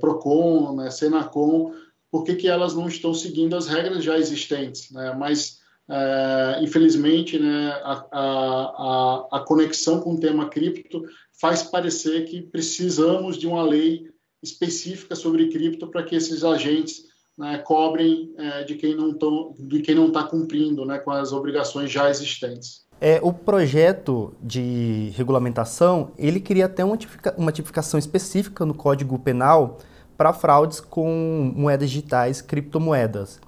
Procon, 0.00 0.76
né, 0.76 0.90
Senacom, 0.90 1.72
por 2.16 2.24
que, 2.24 2.34
que 2.34 2.48
elas 2.48 2.74
não 2.74 2.88
estão 2.88 3.12
seguindo 3.12 3.54
as 3.54 3.66
regras 3.66 4.02
já 4.02 4.16
existentes, 4.16 4.90
né? 4.90 5.14
Mas 5.18 5.58
é, 5.86 6.60
infelizmente, 6.62 7.38
né, 7.38 7.68
a, 7.84 8.06
a, 8.10 9.28
a, 9.32 9.40
conexão 9.40 10.00
com 10.00 10.14
o 10.14 10.18
tema 10.18 10.48
cripto 10.48 11.04
faz 11.38 11.62
parecer 11.62 12.24
que 12.24 12.40
precisamos 12.40 13.36
de 13.36 13.46
uma 13.46 13.62
lei 13.62 14.08
específica 14.42 15.14
sobre 15.14 15.50
cripto 15.50 15.88
para 15.88 16.02
que 16.04 16.16
esses 16.16 16.42
agentes 16.42 17.04
né, 17.36 17.58
cobrem 17.58 18.32
é, 18.38 18.64
de 18.64 18.76
quem 18.76 18.96
não 18.96 20.06
está 20.06 20.22
cumprindo 20.22 20.86
né, 20.86 20.98
com 20.98 21.10
as 21.10 21.34
obrigações 21.34 21.92
já 21.92 22.08
existentes. 22.08 22.86
É, 22.98 23.20
o 23.22 23.30
projeto 23.30 24.32
de 24.42 25.12
regulamentação 25.14 26.12
ele 26.16 26.40
queria 26.40 26.64
até 26.64 26.82
uma 26.82 27.52
tipificação 27.52 27.98
específica 27.98 28.64
no 28.64 28.72
Código 28.72 29.18
Penal 29.18 29.78
para 30.16 30.32
fraudes 30.32 30.80
com 30.80 31.52
moedas 31.54 31.90
digitais, 31.90 32.40
criptomoedas. 32.40 33.40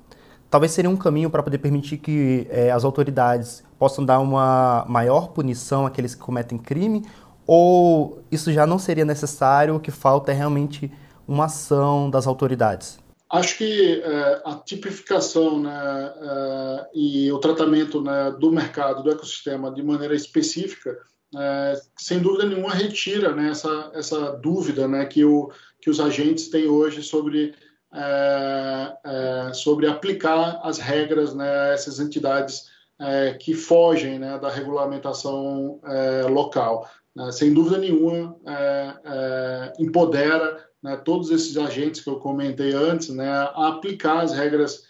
Talvez 0.51 0.73
seria 0.73 0.91
um 0.91 0.97
caminho 0.97 1.29
para 1.29 1.43
poder 1.43 1.59
permitir 1.59 1.99
que 1.99 2.47
é, 2.51 2.71
as 2.71 2.85
autoridades 2.85 3.63
possam 3.79 4.05
dar 4.05 4.19
uma 4.19 4.85
maior 4.89 5.29
punição 5.29 5.87
àqueles 5.87 6.15
que 6.15 6.21
cometem 6.21 6.59
crime, 6.59 7.05
ou 7.47 8.23
isso 8.31 8.53
já 8.53 8.67
não 8.67 8.79
seria 8.79 9.05
necessário, 9.05 9.77
o 9.77 9.81
que 9.81 9.91
falta 9.91 10.33
é 10.33 10.35
realmente 10.35 10.91
uma 11.27 11.47
ação 11.47 12.09
das 12.11 12.27
autoridades? 12.27 12.99
Acho 13.31 13.59
que 13.59 14.01
é, 14.03 14.43
a 14.45 14.55
tipificação 14.55 15.61
né, 15.61 16.13
é, 16.17 16.87
e 16.95 17.31
o 17.31 17.39
tratamento 17.39 18.03
né, 18.03 18.35
do 18.41 18.51
mercado, 18.51 19.03
do 19.03 19.11
ecossistema 19.11 19.71
de 19.71 19.83
maneira 19.83 20.15
específica, 20.15 20.97
é, 21.37 21.81
sem 21.99 22.21
dúvida 22.21 22.47
nenhuma 22.47 22.73
retira 22.73 23.35
né, 23.35 23.51
essa, 23.51 23.91
essa 23.95 24.33
dúvida 24.33 24.89
né, 24.89 25.05
que 25.05 25.25
o, 25.25 25.51
que 25.81 25.91
os 25.91 26.01
agentes 26.01 26.49
têm 26.49 26.67
hoje 26.67 27.03
sobre, 27.03 27.55
é, 27.93 28.93
é, 29.05 29.53
sobre 29.53 29.87
aplicar 29.87 30.61
as 30.63 30.79
regras 30.79 31.35
né, 31.35 31.49
a 31.49 31.67
essas 31.69 32.01
entidades 32.01 32.71
é, 32.99 33.35
que 33.35 33.55
fogem 33.55 34.19
né, 34.19 34.39
da 34.39 34.49
regulamentação 34.49 35.81
é, 35.85 36.23
local. 36.23 36.89
Né. 37.15 37.31
sem 37.33 37.53
dúvida 37.53 37.79
nenhuma, 37.79 38.37
é, 38.47 39.73
empodera 39.79 40.67
né, 40.83 40.97
todos 40.97 41.31
esses 41.31 41.57
agentes 41.59 42.01
que 42.01 42.09
eu 42.09 42.21
comentei 42.21 42.73
antes 42.73 43.11
né, 43.11 43.29
a 43.31 43.69
aplicar 43.69 44.21
as 44.21 44.33
regras 44.33 44.89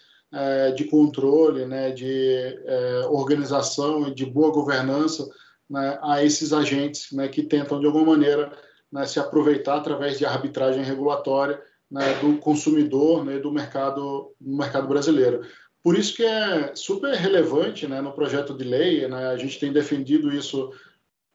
de 0.75 0.83
controle, 0.83 1.65
né, 1.65 1.89
de 1.89 2.55
organização 3.09 4.07
e 4.07 4.13
de 4.13 4.27
boa 4.27 4.51
governança 4.51 5.27
né, 5.69 5.99
a 6.01 6.23
esses 6.23 6.51
agentes 6.51 7.11
né, 7.11 7.27
que 7.27 7.43
tentam, 7.43 7.79
de 7.79 7.85
alguma 7.85 8.17
maneira, 8.17 8.51
né, 8.91 9.05
se 9.05 9.19
aproveitar 9.19 9.77
através 9.77 10.17
de 10.17 10.25
arbitragem 10.25 10.83
regulatória 10.83 11.61
né, 11.89 12.13
do 12.21 12.37
consumidor 12.37 13.23
né, 13.23 13.39
do 13.39 13.51
mercado, 13.51 14.33
do 14.39 14.57
mercado 14.57 14.87
brasileiro. 14.87 15.41
Por 15.83 15.97
isso 15.97 16.15
que 16.15 16.25
é 16.25 16.75
super 16.75 17.13
relevante 17.13 17.87
né, 17.87 18.01
no 18.01 18.11
projeto 18.11 18.53
de 18.53 18.63
lei, 18.63 19.07
né, 19.07 19.27
a 19.27 19.37
gente 19.37 19.59
tem 19.59 19.71
defendido 19.71 20.33
isso 20.33 20.71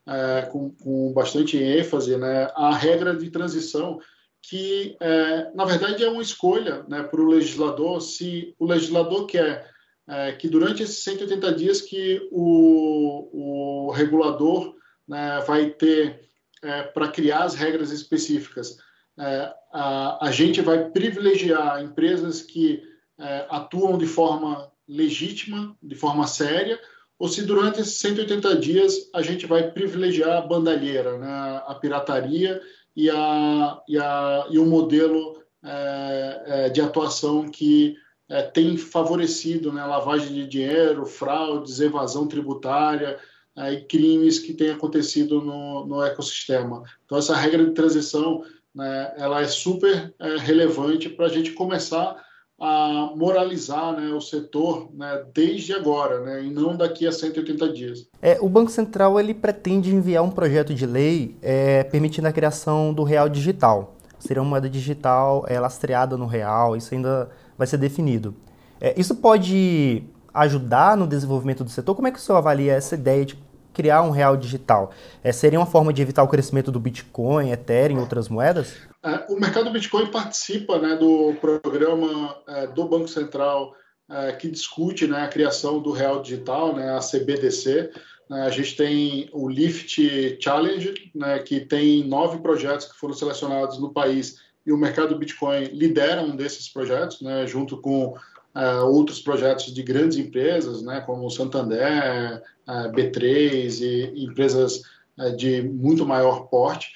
é, 0.06 0.42
com, 0.42 0.70
com, 0.70 1.12
bastante 1.12 1.56
ênfase, 1.56 2.14
a 2.54 2.74
regra 2.74 3.16
de 3.16 3.30
transição, 3.30 3.98
que 4.42 4.96
é, 5.00 5.50
na 5.54 5.64
verdade 5.64 6.04
é 6.04 6.10
uma 6.10 6.20
escolha 6.20 6.84
para 7.10 7.20
o 7.20 7.26
legislador, 7.26 8.02
se 8.02 8.54
o 8.58 8.66
legislador 8.66 9.26
quer 9.26 9.73
é, 10.08 10.32
que 10.32 10.48
durante 10.48 10.82
esses 10.82 11.02
180 11.02 11.52
dias 11.54 11.80
que 11.80 12.28
o, 12.30 13.88
o 13.88 13.90
regulador 13.90 14.74
né, 15.08 15.42
vai 15.46 15.70
ter 15.70 16.28
é, 16.62 16.82
para 16.82 17.08
criar 17.08 17.44
as 17.44 17.54
regras 17.54 17.90
específicas. 17.90 18.76
É, 19.18 19.52
a, 19.72 20.26
a, 20.26 20.30
gente 20.32 20.60
vai 20.60 20.90
privilegiar 20.90 21.82
empresas 21.82 22.42
que 22.42 22.82
é, 23.18 23.46
atuam 23.48 23.96
de 23.96 24.06
forma 24.06 24.70
legítima, 24.88 25.76
de 25.82 25.94
forma 25.94 26.26
séria, 26.26 26.80
ou 27.18 27.28
se 27.28 27.42
durante 27.42 27.80
esses 27.80 27.98
180 27.98 28.56
dias 28.56 28.94
a 29.14 29.22
gente 29.22 29.46
vai 29.46 29.70
privilegiar 29.70 30.38
a 30.38 30.46
bandalheira, 30.46 31.16
né, 31.18 31.62
a 31.66 31.74
pirataria 31.80 32.60
e, 32.96 33.08
a, 33.08 33.80
e, 33.88 33.98
a, 33.98 34.46
e 34.50 34.58
o 34.58 34.66
modelo 34.66 35.42
é, 35.62 36.42
é, 36.46 36.68
de 36.70 36.80
atuação 36.80 37.48
que 37.48 37.96
é, 38.28 38.42
tem 38.42 38.76
favorecido 38.76 39.72
né, 39.72 39.84
lavagem 39.84 40.34
de 40.34 40.46
dinheiro, 40.46 41.06
fraudes, 41.06 41.80
evasão 41.80 42.26
tributária, 42.26 43.18
e 43.56 43.82
crimes 43.82 44.40
que 44.40 44.52
têm 44.52 44.70
acontecido 44.70 45.40
no, 45.40 45.86
no 45.86 46.02
ecossistema. 46.02 46.82
Então, 47.04 47.16
essa 47.16 47.36
regra 47.36 47.64
de 47.64 47.70
transição 47.70 48.42
né, 48.74 49.14
ela 49.16 49.40
é 49.40 49.46
super 49.46 50.12
é, 50.18 50.36
relevante 50.38 51.08
para 51.08 51.26
a 51.26 51.28
gente 51.28 51.52
começar 51.52 52.16
a 52.60 53.12
moralizar 53.16 53.92
né, 53.92 54.12
o 54.12 54.20
setor 54.20 54.88
né, 54.94 55.24
desde 55.32 55.72
agora, 55.72 56.20
né, 56.20 56.44
e 56.44 56.50
não 56.50 56.76
daqui 56.76 57.06
a 57.06 57.12
180 57.12 57.72
dias. 57.72 58.08
É, 58.22 58.38
o 58.40 58.48
Banco 58.48 58.70
Central 58.70 59.18
ele 59.18 59.34
pretende 59.34 59.94
enviar 59.94 60.22
um 60.24 60.30
projeto 60.30 60.74
de 60.74 60.86
lei 60.86 61.36
é, 61.42 61.84
permitindo 61.84 62.26
a 62.26 62.32
criação 62.32 62.92
do 62.92 63.02
real 63.02 63.28
digital. 63.28 63.96
Seria 64.18 64.42
uma 64.42 64.50
moeda 64.50 64.70
digital 64.70 65.44
é, 65.48 65.60
lastreada 65.60 66.16
no 66.16 66.26
real, 66.26 66.76
isso 66.76 66.94
ainda 66.94 67.28
vai 67.56 67.66
ser 67.66 67.78
definido. 67.78 68.34
É, 68.80 68.98
isso 68.98 69.16
pode 69.16 70.02
ajudar 70.32 70.96
no 70.96 71.06
desenvolvimento 71.06 71.62
do 71.62 71.70
setor? 71.70 71.94
Como 71.94 72.08
é 72.08 72.10
que 72.10 72.18
o 72.18 72.20
senhor 72.20 72.38
avalia 72.38 72.72
essa 72.74 72.94
ideia 72.94 73.24
de 73.24 73.38
criar 73.72 74.02
um 74.02 74.10
real 74.10 74.36
digital? 74.36 74.92
É, 75.22 75.32
seria 75.32 75.58
uma 75.58 75.66
forma 75.66 75.92
de 75.92 76.02
evitar 76.02 76.22
o 76.22 76.28
crescimento 76.28 76.72
do 76.72 76.80
Bitcoin, 76.80 77.50
Ethereum 77.50 77.98
e 77.98 78.00
outras 78.00 78.28
moedas? 78.28 78.74
É, 79.04 79.26
o 79.28 79.38
mercado 79.38 79.70
Bitcoin 79.70 80.10
participa 80.10 80.78
né, 80.78 80.96
do 80.96 81.34
programa 81.40 82.36
é, 82.48 82.66
do 82.66 82.88
Banco 82.88 83.08
Central 83.08 83.74
é, 84.10 84.32
que 84.32 84.50
discute 84.50 85.06
né, 85.06 85.22
a 85.22 85.28
criação 85.28 85.80
do 85.80 85.92
real 85.92 86.20
digital, 86.20 86.74
né, 86.74 86.96
a 86.96 87.00
CBDC. 87.00 87.90
Né, 88.28 88.42
a 88.42 88.50
gente 88.50 88.76
tem 88.76 89.28
o 89.32 89.48
Lift 89.48 90.38
Challenge, 90.40 90.94
né, 91.14 91.38
que 91.38 91.60
tem 91.60 92.06
nove 92.06 92.38
projetos 92.38 92.86
que 92.86 92.98
foram 92.98 93.14
selecionados 93.14 93.78
no 93.78 93.92
país 93.92 94.42
e 94.66 94.72
o 94.72 94.78
mercado 94.78 95.18
Bitcoin 95.18 95.64
lidera 95.64 96.22
um 96.22 96.34
desses 96.34 96.68
projetos, 96.68 97.20
né, 97.20 97.46
junto 97.46 97.76
com 97.76 98.16
uh, 98.54 98.86
outros 98.86 99.20
projetos 99.20 99.72
de 99.72 99.82
grandes 99.82 100.16
empresas, 100.16 100.82
né, 100.82 101.00
como 101.00 101.30
Santander, 101.30 102.42
uh, 102.66 102.90
B3 102.92 103.80
e 103.80 104.24
empresas 104.24 104.82
uh, 105.18 105.36
de 105.36 105.62
muito 105.62 106.06
maior 106.06 106.48
porte. 106.48 106.92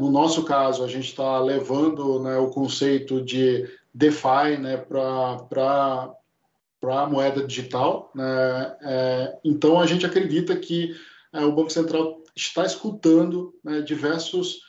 no 0.00 0.10
nosso 0.10 0.44
caso, 0.44 0.82
a 0.82 0.88
gente 0.88 1.08
está 1.08 1.38
levando 1.40 2.22
né, 2.22 2.38
o 2.38 2.48
conceito 2.48 3.22
de 3.22 3.68
DeFi 3.92 4.56
né, 4.58 4.78
para 4.78 6.14
a 6.82 7.06
moeda 7.06 7.46
digital. 7.46 8.10
Né, 8.14 8.76
é, 8.82 9.38
então, 9.44 9.78
a 9.78 9.86
gente 9.86 10.06
acredita 10.06 10.56
que 10.56 10.96
o 11.34 11.52
Banco 11.52 11.70
Central 11.70 12.22
está 12.34 12.64
escutando 12.64 13.54
né, 13.62 13.82
diversos 13.82 14.62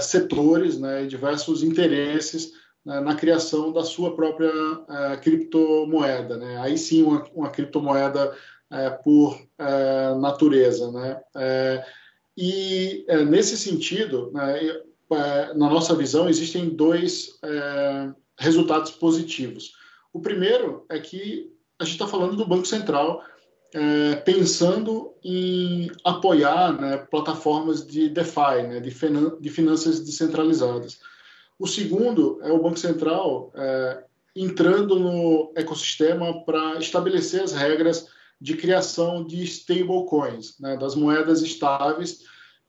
setores, 0.00 0.78
né, 0.78 1.06
diversos 1.06 1.62
interesses 1.62 2.52
né, 2.84 3.00
na 3.00 3.14
criação 3.16 3.72
da 3.72 3.84
sua 3.84 4.14
própria 4.14 4.52
uh, 4.52 5.20
criptomoeda. 5.20 6.36
Né? 6.36 6.58
Aí 6.60 6.78
sim, 6.78 7.02
uma, 7.02 7.24
uma 7.34 7.50
criptomoeda 7.50 8.32
uh, 8.32 9.02
por 9.02 9.40
natureza. 10.20 10.90
Né? 10.92 11.20
e 12.36 13.06
nesse 13.28 13.56
sentido, 13.56 14.30
né, 14.32 14.80
na 15.54 15.70
nossa 15.70 15.94
visão, 15.94 16.28
existem 16.28 16.68
dois 16.68 17.38
resultados 18.38 18.90
positivos. 18.90 19.72
O 20.12 20.20
primeiro 20.20 20.84
é 20.88 20.98
que 20.98 21.50
a 21.78 21.84
gente 21.84 21.94
está 21.94 22.06
falando 22.06 22.36
do 22.36 22.46
Banco 22.46 22.66
Central 22.66 23.22
pensando 24.24 25.14
em 25.22 25.90
apoiar 26.04 26.72
né, 26.80 26.96
plataformas 26.96 27.86
de 27.86 28.08
DeFi, 28.08 28.62
né, 28.68 28.80
de, 28.80 28.90
de 29.40 29.50
finanças 29.50 30.00
descentralizadas. 30.00 30.98
O 31.58 31.66
segundo 31.66 32.38
é 32.42 32.52
o 32.52 32.62
Banco 32.62 32.78
Central 32.78 33.50
é, 33.54 34.04
entrando 34.34 34.98
no 34.98 35.52
ecossistema 35.56 36.44
para 36.44 36.78
estabelecer 36.78 37.42
as 37.42 37.52
regras 37.52 38.08
de 38.40 38.54
criação 38.56 39.24
de 39.24 39.42
stablecoins, 39.44 40.58
né, 40.60 40.76
das 40.76 40.94
moedas 40.94 41.40
estáveis, 41.40 42.20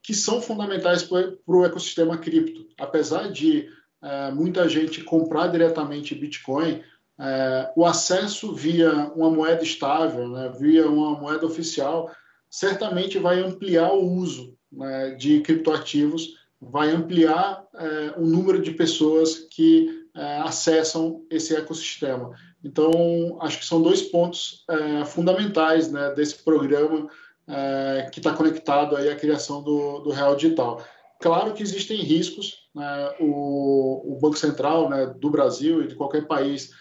que 0.02 0.14
são 0.14 0.42
fundamentais 0.42 1.04
para 1.04 1.34
o 1.46 1.66
ecossistema 1.66 2.18
cripto. 2.18 2.66
Apesar 2.80 3.30
de 3.30 3.70
é, 4.02 4.32
muita 4.32 4.70
gente 4.70 5.04
comprar 5.04 5.48
diretamente 5.48 6.16
Bitcoin, 6.16 6.82
é, 7.20 7.72
o 7.76 7.86
acesso 7.86 8.54
via 8.54 8.92
uma 9.16 9.30
moeda 9.30 9.64
estável, 9.64 10.28
né, 10.30 10.52
via 10.60 10.88
uma 10.88 11.20
moeda 11.20 11.46
oficial, 11.46 12.12
certamente 12.50 13.18
vai 13.18 13.40
ampliar 13.40 13.92
o 13.92 14.06
uso 14.06 14.56
né, 14.72 15.12
de 15.12 15.42
criptoativos, 15.42 16.36
vai 16.62 16.90
ampliar 16.90 17.64
é, 17.76 18.14
o 18.18 18.26
número 18.26 18.62
de 18.62 18.72
pessoas 18.72 19.48
que 19.52 20.08
é, 20.16 20.38
acessam 20.40 21.24
esse 21.30 21.56
ecossistema. 21.56 22.32
Então, 22.64 23.38
acho 23.42 23.60
que 23.60 23.66
são 23.66 23.82
dois 23.82 24.02
pontos 24.02 24.64
é, 24.70 25.06
fundamentais 25.06 25.92
né, 25.92 26.12
desse 26.14 26.44
programa 26.44 27.08
é, 27.48 28.10
que 28.12 28.20
está 28.20 28.34
conectado 28.34 28.96
aí 28.96 29.10
à 29.10 29.16
criação 29.16 29.64
do, 29.64 30.00
do 30.00 30.12
Real 30.12 30.36
Digital. 30.36 30.84
Claro 31.20 31.54
que 31.54 31.64
existem 31.64 31.98
riscos, 32.02 32.68
né, 32.76 33.16
o, 33.20 34.14
o, 34.14 34.20
Banco 34.20 34.38
Central 34.38 34.90
né, 34.90 35.08
do 35.08 35.30
Brasil 35.30 35.82
e 35.82 35.88
de 35.88 35.96
qualquer 35.96 36.28
país 36.28 36.72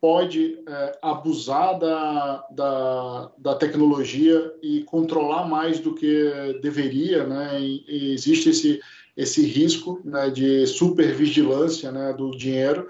pode 0.00 0.58
é, 0.66 0.98
abusar 1.02 1.78
da, 1.78 2.46
da, 2.50 3.30
da, 3.36 3.54
tecnologia 3.54 4.52
e 4.62 4.82
controlar 4.84 5.46
mais 5.46 5.78
do 5.78 5.94
que 5.94 6.58
deveria, 6.62 7.26
né, 7.26 7.60
e, 7.60 7.84
e 7.86 8.14
existe 8.14 8.48
esse, 8.48 8.80
esse 9.14 9.44
risco 9.44 10.00
né, 10.02 10.30
de 10.30 10.66
supervigilância 10.66 11.92
né, 11.92 12.14
do 12.14 12.30
dinheiro, 12.30 12.88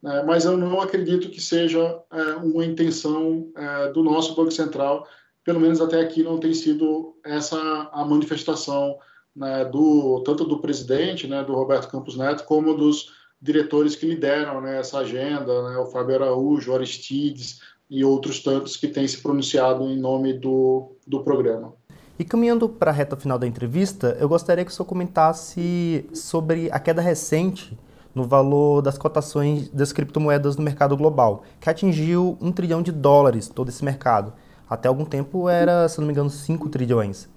né, 0.00 0.22
mas 0.24 0.44
eu 0.44 0.56
não 0.56 0.80
acredito 0.80 1.30
que 1.30 1.40
seja 1.40 2.00
é, 2.12 2.22
uma 2.36 2.64
intenção 2.64 3.50
é, 3.56 3.90
do 3.90 4.04
nosso 4.04 4.36
Banco 4.36 4.52
Central, 4.52 5.06
pelo 5.44 5.58
menos 5.58 5.80
até 5.80 6.00
aqui 6.00 6.22
não 6.22 6.38
tem 6.38 6.54
sido 6.54 7.16
essa 7.24 7.90
a 7.92 8.04
manifestação 8.04 8.96
né, 9.34 9.64
do 9.64 10.22
tanto 10.24 10.44
do 10.44 10.60
presidente, 10.60 11.26
né, 11.26 11.42
do 11.42 11.54
Roberto 11.54 11.90
Campos 11.90 12.16
Neto, 12.16 12.44
como 12.44 12.76
dos 12.76 13.10
diretores 13.42 13.96
que 13.96 14.06
lideram 14.06 14.60
né, 14.60 14.78
essa 14.78 14.98
agenda, 14.98 15.68
né, 15.68 15.76
o 15.76 15.86
Fábio 15.86 16.14
Araújo, 16.14 16.70
o 16.70 16.74
Aristides 16.74 17.60
e 17.90 18.04
outros 18.04 18.40
tantos 18.40 18.76
que 18.76 18.86
têm 18.86 19.06
se 19.06 19.20
pronunciado 19.20 19.84
em 19.84 19.98
nome 19.98 20.32
do, 20.32 20.92
do 21.04 21.24
programa. 21.24 21.74
E 22.18 22.24
caminhando 22.24 22.68
para 22.68 22.92
a 22.92 22.94
reta 22.94 23.16
final 23.16 23.38
da 23.38 23.46
entrevista, 23.46 24.16
eu 24.20 24.28
gostaria 24.28 24.64
que 24.64 24.70
o 24.70 24.74
senhor 24.74 24.86
comentasse 24.86 26.06
sobre 26.14 26.70
a 26.70 26.78
queda 26.78 27.02
recente 27.02 27.76
no 28.14 28.24
valor 28.24 28.80
das 28.80 28.96
cotações 28.96 29.68
das 29.70 29.92
criptomoedas 29.92 30.56
no 30.56 30.62
mercado 30.62 30.96
global, 30.96 31.42
que 31.58 31.68
atingiu 31.68 32.36
um 32.40 32.52
trilhão 32.52 32.80
de 32.80 32.92
dólares 32.92 33.48
todo 33.48 33.70
esse 33.70 33.84
mercado. 33.84 34.32
Até 34.68 34.86
algum 34.88 35.04
tempo 35.04 35.48
era, 35.48 35.88
se 35.88 35.98
não 35.98 36.06
me 36.06 36.12
engano, 36.12 36.30
5 36.30 36.68
trilhões. 36.68 37.28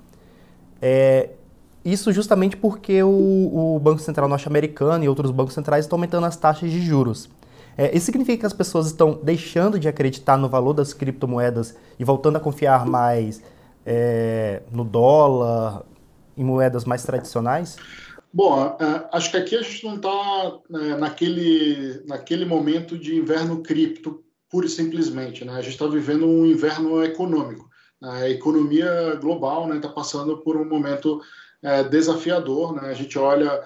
É, 0.81 1.31
isso 1.85 2.11
justamente 2.11 2.57
porque 2.57 3.03
o, 3.03 3.75
o 3.75 3.79
Banco 3.79 4.01
Central 4.01 4.27
norte-americano 4.27 5.03
e 5.03 5.07
outros 5.07 5.29
bancos 5.29 5.53
centrais 5.53 5.85
estão 5.85 5.97
aumentando 5.97 6.25
as 6.25 6.35
taxas 6.35 6.71
de 6.71 6.81
juros. 6.81 7.29
É, 7.77 7.95
isso 7.95 8.07
significa 8.07 8.39
que 8.39 8.45
as 8.45 8.53
pessoas 8.53 8.87
estão 8.87 9.19
deixando 9.21 9.77
de 9.77 9.87
acreditar 9.87 10.37
no 10.37 10.49
valor 10.49 10.73
das 10.73 10.93
criptomoedas 10.93 11.77
e 11.99 12.03
voltando 12.03 12.37
a 12.37 12.39
confiar 12.39 12.85
mais 12.85 13.43
é, 13.85 14.63
no 14.71 14.83
dólar, 14.83 15.83
em 16.35 16.43
moedas 16.43 16.85
mais 16.85 17.03
tradicionais? 17.03 17.77
Bom, 18.33 18.75
acho 19.11 19.31
que 19.31 19.37
aqui 19.37 19.55
a 19.55 19.61
gente 19.61 19.85
não 19.85 19.95
está 19.95 20.59
é, 20.73 20.97
naquele, 20.97 22.03
naquele 22.05 22.45
momento 22.45 22.97
de 22.97 23.15
inverno 23.15 23.61
cripto, 23.61 24.23
pura 24.49 24.65
e 24.65 24.69
simplesmente. 24.69 25.45
Né? 25.45 25.53
A 25.53 25.61
gente 25.61 25.73
está 25.73 25.87
vivendo 25.87 26.25
um 26.25 26.45
inverno 26.45 27.03
econômico. 27.03 27.69
A 28.01 28.29
economia 28.29 29.15
global 29.21 29.63
está 29.63 29.75
né, 29.75 29.81
tá 29.81 29.89
passando 29.89 30.37
por 30.39 30.57
um 30.57 30.67
momento 30.67 31.21
é, 31.65 31.83
desafiador. 31.83 32.73
Né? 32.73 32.89
A 32.89 32.93
gente 32.93 33.17
olha 33.17 33.61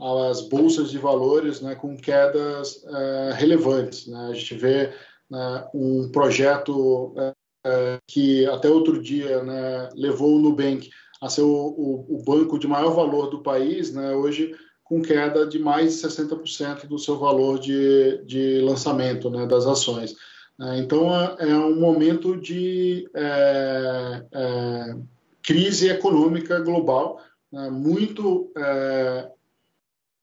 as 0.00 0.40
bolsas 0.48 0.90
de 0.90 0.98
valores 0.98 1.60
né, 1.60 1.74
com 1.74 1.96
quedas 1.96 2.82
é, 2.84 3.32
relevantes. 3.34 4.06
Né? 4.06 4.28
A 4.30 4.34
gente 4.34 4.54
vê 4.54 4.92
né, 5.30 5.68
um 5.74 6.10
projeto 6.10 7.14
é, 7.64 7.98
que 8.08 8.46
até 8.46 8.68
outro 8.68 9.00
dia 9.00 9.42
né, 9.42 9.88
levou 9.94 10.34
o 10.34 10.40
Nubank 10.40 10.90
a 11.20 11.28
ser 11.28 11.42
o, 11.42 11.48
o, 11.48 12.16
o, 12.16 12.24
banco 12.24 12.58
de 12.58 12.66
maior 12.66 12.90
valor 12.90 13.30
do 13.30 13.42
país, 13.42 13.94
né, 13.94 14.12
hoje 14.12 14.56
com 14.82 15.00
queda 15.00 15.46
de 15.46 15.58
mais 15.58 16.00
de 16.00 16.08
60% 16.08 16.86
do 16.86 16.98
seu 16.98 17.16
valor 17.16 17.60
de, 17.60 18.20
de 18.26 18.60
lançamento 18.60 19.30
né, 19.30 19.46
das 19.46 19.66
ações. 19.66 20.16
É, 20.60 20.78
então, 20.78 21.14
é, 21.14 21.50
é 21.50 21.56
um 21.56 21.78
momento 21.78 22.36
de 22.36 23.08
é, 23.14 24.24
é, 24.32 24.96
crise 25.42 25.88
econômica 25.88 26.58
global 26.60 27.20
né, 27.52 27.68
muito 27.70 28.50
é, 28.56 29.30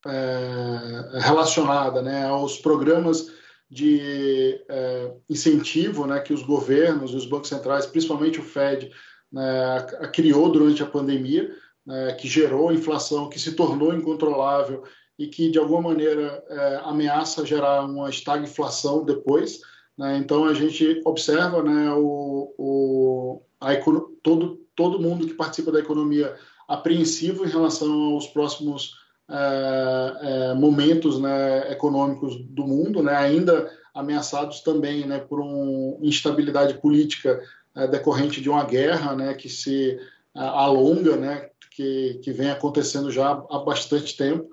é, 0.07 1.19
relacionada 1.19 2.01
né, 2.01 2.25
aos 2.25 2.57
programas 2.57 3.31
de 3.69 4.59
é, 4.67 5.13
incentivo 5.29 6.07
né, 6.07 6.19
que 6.19 6.33
os 6.33 6.41
governos 6.41 7.11
e 7.11 7.15
os 7.15 7.25
bancos 7.25 7.49
centrais, 7.49 7.85
principalmente 7.85 8.39
o 8.39 8.43
Fed, 8.43 8.91
né, 9.31 9.85
criou 10.11 10.51
durante 10.51 10.81
a 10.81 10.87
pandemia, 10.87 11.55
né, 11.85 12.13
que 12.13 12.27
gerou 12.27 12.73
inflação, 12.73 13.29
que 13.29 13.39
se 13.39 13.53
tornou 13.53 13.93
incontrolável 13.93 14.83
e 15.19 15.27
que, 15.27 15.51
de 15.51 15.59
alguma 15.59 15.89
maneira, 15.89 16.43
é, 16.49 16.81
ameaça 16.83 17.45
gerar 17.45 17.85
uma 17.85 18.09
estagflação 18.09 19.03
depois. 19.03 19.59
Né. 19.97 20.17
Então, 20.17 20.45
a 20.45 20.53
gente 20.53 21.01
observa 21.05 21.61
né, 21.61 21.91
o, 21.93 22.53
o, 22.57 23.41
a, 23.59 23.75
todo, 24.23 24.65
todo 24.75 24.99
mundo 24.99 25.27
que 25.27 25.33
participa 25.33 25.71
da 25.71 25.79
economia 25.79 26.35
apreensivo 26.69 27.43
em 27.43 27.49
relação 27.49 28.13
aos 28.13 28.27
próximos 28.27 28.93
é, 29.27 30.17
é, 30.21 30.53
momentos 30.53 31.19
né, 31.19 31.71
econômicos 31.71 32.35
do 32.45 32.65
mundo, 32.65 33.01
né, 33.01 33.15
ainda 33.15 33.71
ameaçados 33.93 34.61
também 34.61 35.05
né, 35.05 35.17
por 35.19 35.39
uma 35.39 35.97
instabilidade 36.05 36.75
política 36.75 37.41
é, 37.75 37.87
decorrente 37.87 38.39
de 38.39 38.49
uma 38.49 38.63
guerra 38.63 39.15
né, 39.15 39.33
que 39.33 39.49
se 39.49 39.99
alonga, 40.35 41.17
né, 41.17 41.49
que, 41.71 42.19
que 42.23 42.31
vem 42.31 42.51
acontecendo 42.51 43.11
já 43.11 43.31
há 43.31 43.59
bastante 43.59 44.15
tempo. 44.15 44.47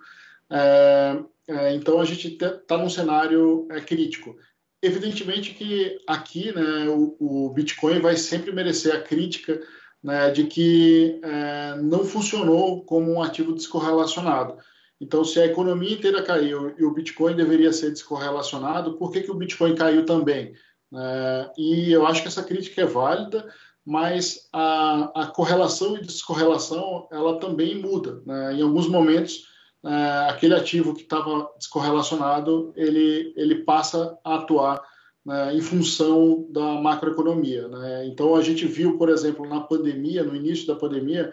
Então 1.75 2.01
a 2.01 2.05
gente 2.05 2.29
está 2.29 2.79
num 2.79 2.89
cenário 2.89 3.69
crítico. 3.87 4.37
Evidentemente 4.83 5.55
que 5.55 5.99
aqui 6.07 6.53
né, 6.53 6.89
o, 6.89 7.17
o 7.21 7.51
Bitcoin 7.51 8.01
vai 8.01 8.17
sempre 8.17 8.53
merecer 8.53 8.95
a 8.95 9.01
crítica 9.01 9.61
né, 10.07 10.31
de 10.31 10.45
que 10.45 11.19
é, 11.21 11.75
não 11.83 12.05
funcionou 12.05 12.85
como 12.85 13.13
um 13.13 13.21
ativo 13.21 13.53
descorrelacionado. 13.53 14.57
Então, 15.01 15.25
se 15.25 15.41
a 15.41 15.47
economia 15.47 15.95
inteira 15.95 16.23
caiu 16.23 16.73
e 16.79 16.85
o 16.85 16.95
Bitcoin 16.95 17.35
deveria 17.35 17.73
ser 17.73 17.91
descorrelacionado, 17.91 18.97
por 18.99 19.11
que, 19.11 19.23
que 19.23 19.33
o 19.33 19.35
Bitcoin 19.35 19.75
caiu 19.75 20.07
também? 20.07 20.55
É, 20.95 21.51
e 21.59 21.91
eu 21.93 22.07
acho 22.07 22.23
que 22.23 22.29
essa 22.29 22.45
crítica 22.45 22.83
é 22.83 22.87
válida, 22.87 23.53
mas 23.85 24.49
a, 24.53 25.23
a 25.23 25.27
correlação 25.27 25.97
e 25.97 26.03
descorrelação 26.03 27.09
ela 27.11 27.41
também 27.41 27.75
muda. 27.75 28.23
Né? 28.25 28.55
Em 28.55 28.63
alguns 28.63 28.89
momentos, 28.89 29.49
é, 29.85 30.31
aquele 30.31 30.55
ativo 30.55 30.95
que 30.95 31.03
estava 31.03 31.51
descorrelacionado 31.59 32.73
ele, 32.77 33.35
ele 33.37 33.65
passa 33.65 34.17
a 34.23 34.37
atuar 34.37 34.81
né, 35.27 35.53
em 35.57 35.61
função 35.61 36.47
da 36.51 36.81
macroeconomia. 36.81 37.67
Né? 37.67 38.07
Então, 38.07 38.37
a 38.37 38.43
gente 38.43 38.65
viu, 38.65 38.97
por 38.97 39.09
exemplo, 39.09 39.45
na 39.45 39.61
pandemia, 39.61 40.23
no 40.23 40.37
início 40.37 40.69
da 40.69 40.77
pandemia, 40.77 41.33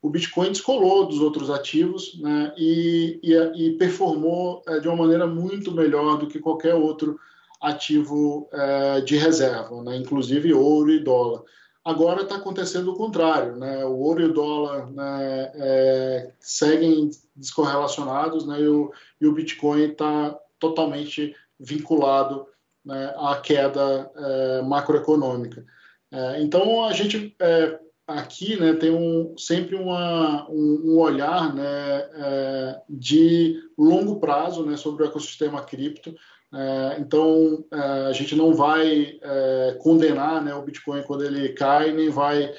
o 0.00 0.08
Bitcoin 0.08 0.48
descolou 0.48 1.06
dos 1.06 1.20
outros 1.20 1.50
ativos 1.50 2.18
né, 2.20 2.54
e, 2.56 3.20
e, 3.22 3.34
e, 3.34 3.72
performou 3.72 4.62
é, 4.66 4.80
de 4.80 4.88
uma 4.88 4.96
maneira 4.96 5.26
muito 5.26 5.72
melhor 5.72 6.18
do 6.18 6.26
que 6.26 6.38
qualquer 6.38 6.74
outro 6.74 7.18
ativo 7.60 8.48
é, 8.50 9.00
de 9.02 9.16
reserva, 9.16 9.82
né, 9.82 9.96
inclusive 9.96 10.52
ouro 10.54 10.90
e 10.90 11.04
dólar. 11.04 11.42
Agora 11.84 12.22
está 12.22 12.36
acontecendo 12.36 12.92
o 12.92 12.96
contrário, 12.96 13.56
né? 13.56 13.84
O 13.84 13.98
ouro 13.98 14.22
e 14.22 14.24
o 14.24 14.32
dólar 14.32 14.90
né, 14.90 15.52
é, 15.54 16.32
seguem 16.40 17.10
descorrelacionados, 17.36 18.46
né? 18.46 18.58
E 18.58 18.66
o, 18.66 18.90
e 19.20 19.26
o 19.26 19.32
Bitcoin 19.32 19.90
está 19.90 20.34
totalmente 20.58 21.36
vinculado 21.60 22.46
né, 22.84 23.14
à 23.16 23.36
queda 23.36 24.10
é, 24.14 24.62
macroeconômica. 24.62 25.64
É, 26.12 26.40
então, 26.40 26.84
a 26.84 26.92
gente 26.92 27.34
é, 27.40 27.78
aqui 28.06 28.60
né, 28.60 28.74
tem 28.74 28.90
um, 28.90 29.34
sempre 29.36 29.74
uma, 29.74 30.48
um, 30.48 30.82
um 30.84 30.98
olhar 30.98 31.52
né, 31.54 31.64
é, 31.64 32.80
de 32.88 33.60
longo 33.76 34.20
prazo 34.20 34.64
né, 34.64 34.76
sobre 34.76 35.02
o 35.02 35.06
ecossistema 35.06 35.62
cripto. 35.62 36.14
É, 36.52 37.00
então, 37.00 37.64
é, 37.72 37.78
a 38.06 38.12
gente 38.12 38.36
não 38.36 38.54
vai 38.54 39.18
condenar 39.80 40.42
né, 40.44 40.54
o 40.54 40.62
Bitcoin 40.62 41.02
quando 41.02 41.24
ele 41.24 41.48
cai, 41.50 41.92
nem 41.92 42.10
vai 42.10 42.52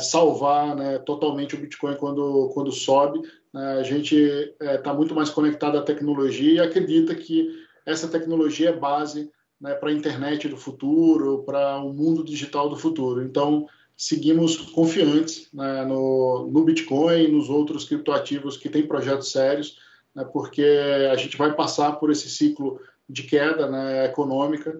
salvar 0.00 0.74
né, 0.74 0.98
totalmente 1.00 1.54
o 1.54 1.58
Bitcoin 1.58 1.94
quando, 1.96 2.50
quando 2.54 2.72
sobe. 2.72 3.20
Né. 3.52 3.78
a 3.78 3.82
gente 3.82 4.16
está 4.58 4.94
muito 4.94 5.14
mais 5.14 5.28
conectado 5.28 5.76
à 5.76 5.82
tecnologia 5.82 6.54
e 6.54 6.60
acredita 6.60 7.14
que 7.14 7.65
essa 7.86 8.08
tecnologia 8.08 8.70
é 8.70 8.76
base 8.76 9.30
né, 9.60 9.74
para 9.74 9.90
a 9.90 9.92
internet 9.92 10.48
do 10.48 10.56
futuro, 10.56 11.44
para 11.44 11.78
o 11.78 11.92
mundo 11.92 12.24
digital 12.24 12.68
do 12.68 12.76
futuro. 12.76 13.22
Então, 13.22 13.66
seguimos 13.96 14.56
confiantes 14.56 15.48
né, 15.54 15.84
no, 15.84 16.50
no 16.52 16.64
Bitcoin 16.64 17.24
e 17.24 17.32
nos 17.32 17.48
outros 17.48 17.84
criptoativos 17.84 18.56
que 18.56 18.68
têm 18.68 18.86
projetos 18.86 19.30
sérios, 19.30 19.78
né, 20.14 20.24
porque 20.30 20.66
a 21.10 21.16
gente 21.16 21.36
vai 21.36 21.54
passar 21.54 21.92
por 21.92 22.10
esse 22.10 22.28
ciclo 22.28 22.80
de 23.08 23.22
queda 23.22 23.70
né, 23.70 24.06
econômica 24.06 24.78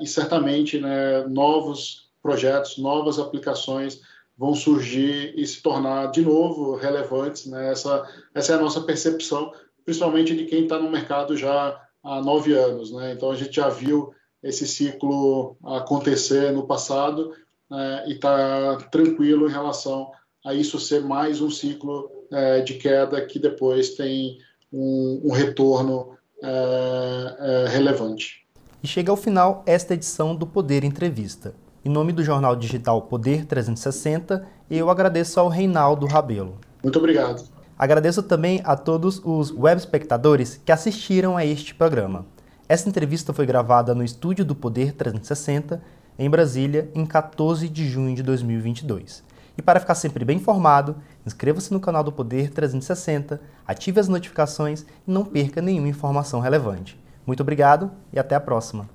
e 0.00 0.06
certamente 0.06 0.78
né, 0.78 1.26
novos 1.26 2.08
projetos, 2.22 2.78
novas 2.78 3.18
aplicações 3.18 4.00
vão 4.36 4.54
surgir 4.54 5.34
e 5.36 5.44
se 5.44 5.60
tornar 5.60 6.12
de 6.12 6.22
novo 6.22 6.76
relevantes. 6.76 7.46
Né? 7.46 7.72
Essa, 7.72 8.08
essa 8.32 8.52
é 8.52 8.54
a 8.54 8.60
nossa 8.60 8.80
percepção, 8.80 9.52
principalmente 9.84 10.36
de 10.36 10.44
quem 10.44 10.62
está 10.62 10.78
no 10.78 10.88
mercado 10.88 11.36
já 11.36 11.87
há 12.08 12.22
nove 12.22 12.54
anos. 12.54 12.90
Né? 12.90 13.12
Então 13.12 13.30
a 13.30 13.36
gente 13.36 13.54
já 13.54 13.68
viu 13.68 14.12
esse 14.42 14.66
ciclo 14.66 15.56
acontecer 15.64 16.52
no 16.52 16.66
passado 16.66 17.32
né? 17.70 18.04
e 18.06 18.14
está 18.14 18.76
tranquilo 18.90 19.48
em 19.48 19.52
relação 19.52 20.10
a 20.44 20.54
isso 20.54 20.78
ser 20.78 21.02
mais 21.02 21.40
um 21.40 21.50
ciclo 21.50 22.10
é, 22.32 22.60
de 22.60 22.74
queda 22.74 23.20
que 23.24 23.38
depois 23.38 23.90
tem 23.90 24.38
um, 24.72 25.20
um 25.24 25.32
retorno 25.32 26.16
é, 26.42 27.36
é, 27.38 27.68
relevante. 27.68 28.46
E 28.82 28.86
chega 28.86 29.10
ao 29.10 29.16
final 29.16 29.62
esta 29.66 29.94
edição 29.94 30.34
do 30.34 30.46
Poder 30.46 30.84
Entrevista. 30.84 31.54
Em 31.84 31.88
nome 31.88 32.12
do 32.12 32.22
jornal 32.22 32.54
digital 32.54 33.02
Poder 33.02 33.44
360, 33.44 34.46
eu 34.70 34.88
agradeço 34.88 35.40
ao 35.40 35.48
Reinaldo 35.48 36.06
Rabelo. 36.06 36.58
Muito 36.82 36.98
obrigado. 36.98 37.57
Agradeço 37.78 38.24
também 38.24 38.60
a 38.64 38.74
todos 38.74 39.22
os 39.24 39.52
web 39.52 39.78
espectadores 39.78 40.60
que 40.64 40.72
assistiram 40.72 41.36
a 41.36 41.46
este 41.46 41.72
programa. 41.72 42.26
Esta 42.68 42.88
entrevista 42.88 43.32
foi 43.32 43.46
gravada 43.46 43.94
no 43.94 44.02
estúdio 44.02 44.44
do 44.44 44.54
Poder 44.54 44.92
360, 44.92 45.80
em 46.18 46.28
Brasília, 46.28 46.90
em 46.92 47.06
14 47.06 47.68
de 47.68 47.88
junho 47.88 48.16
de 48.16 48.22
2022. 48.24 49.22
E 49.56 49.62
para 49.62 49.78
ficar 49.78 49.94
sempre 49.94 50.24
bem 50.24 50.38
informado, 50.38 50.96
inscreva-se 51.24 51.72
no 51.72 51.78
canal 51.78 52.02
do 52.02 52.10
Poder 52.10 52.50
360, 52.50 53.40
ative 53.64 54.00
as 54.00 54.08
notificações 54.08 54.84
e 55.06 55.10
não 55.10 55.24
perca 55.24 55.62
nenhuma 55.62 55.86
informação 55.86 56.40
relevante. 56.40 57.00
Muito 57.24 57.42
obrigado 57.42 57.92
e 58.12 58.18
até 58.18 58.34
a 58.34 58.40
próxima! 58.40 58.88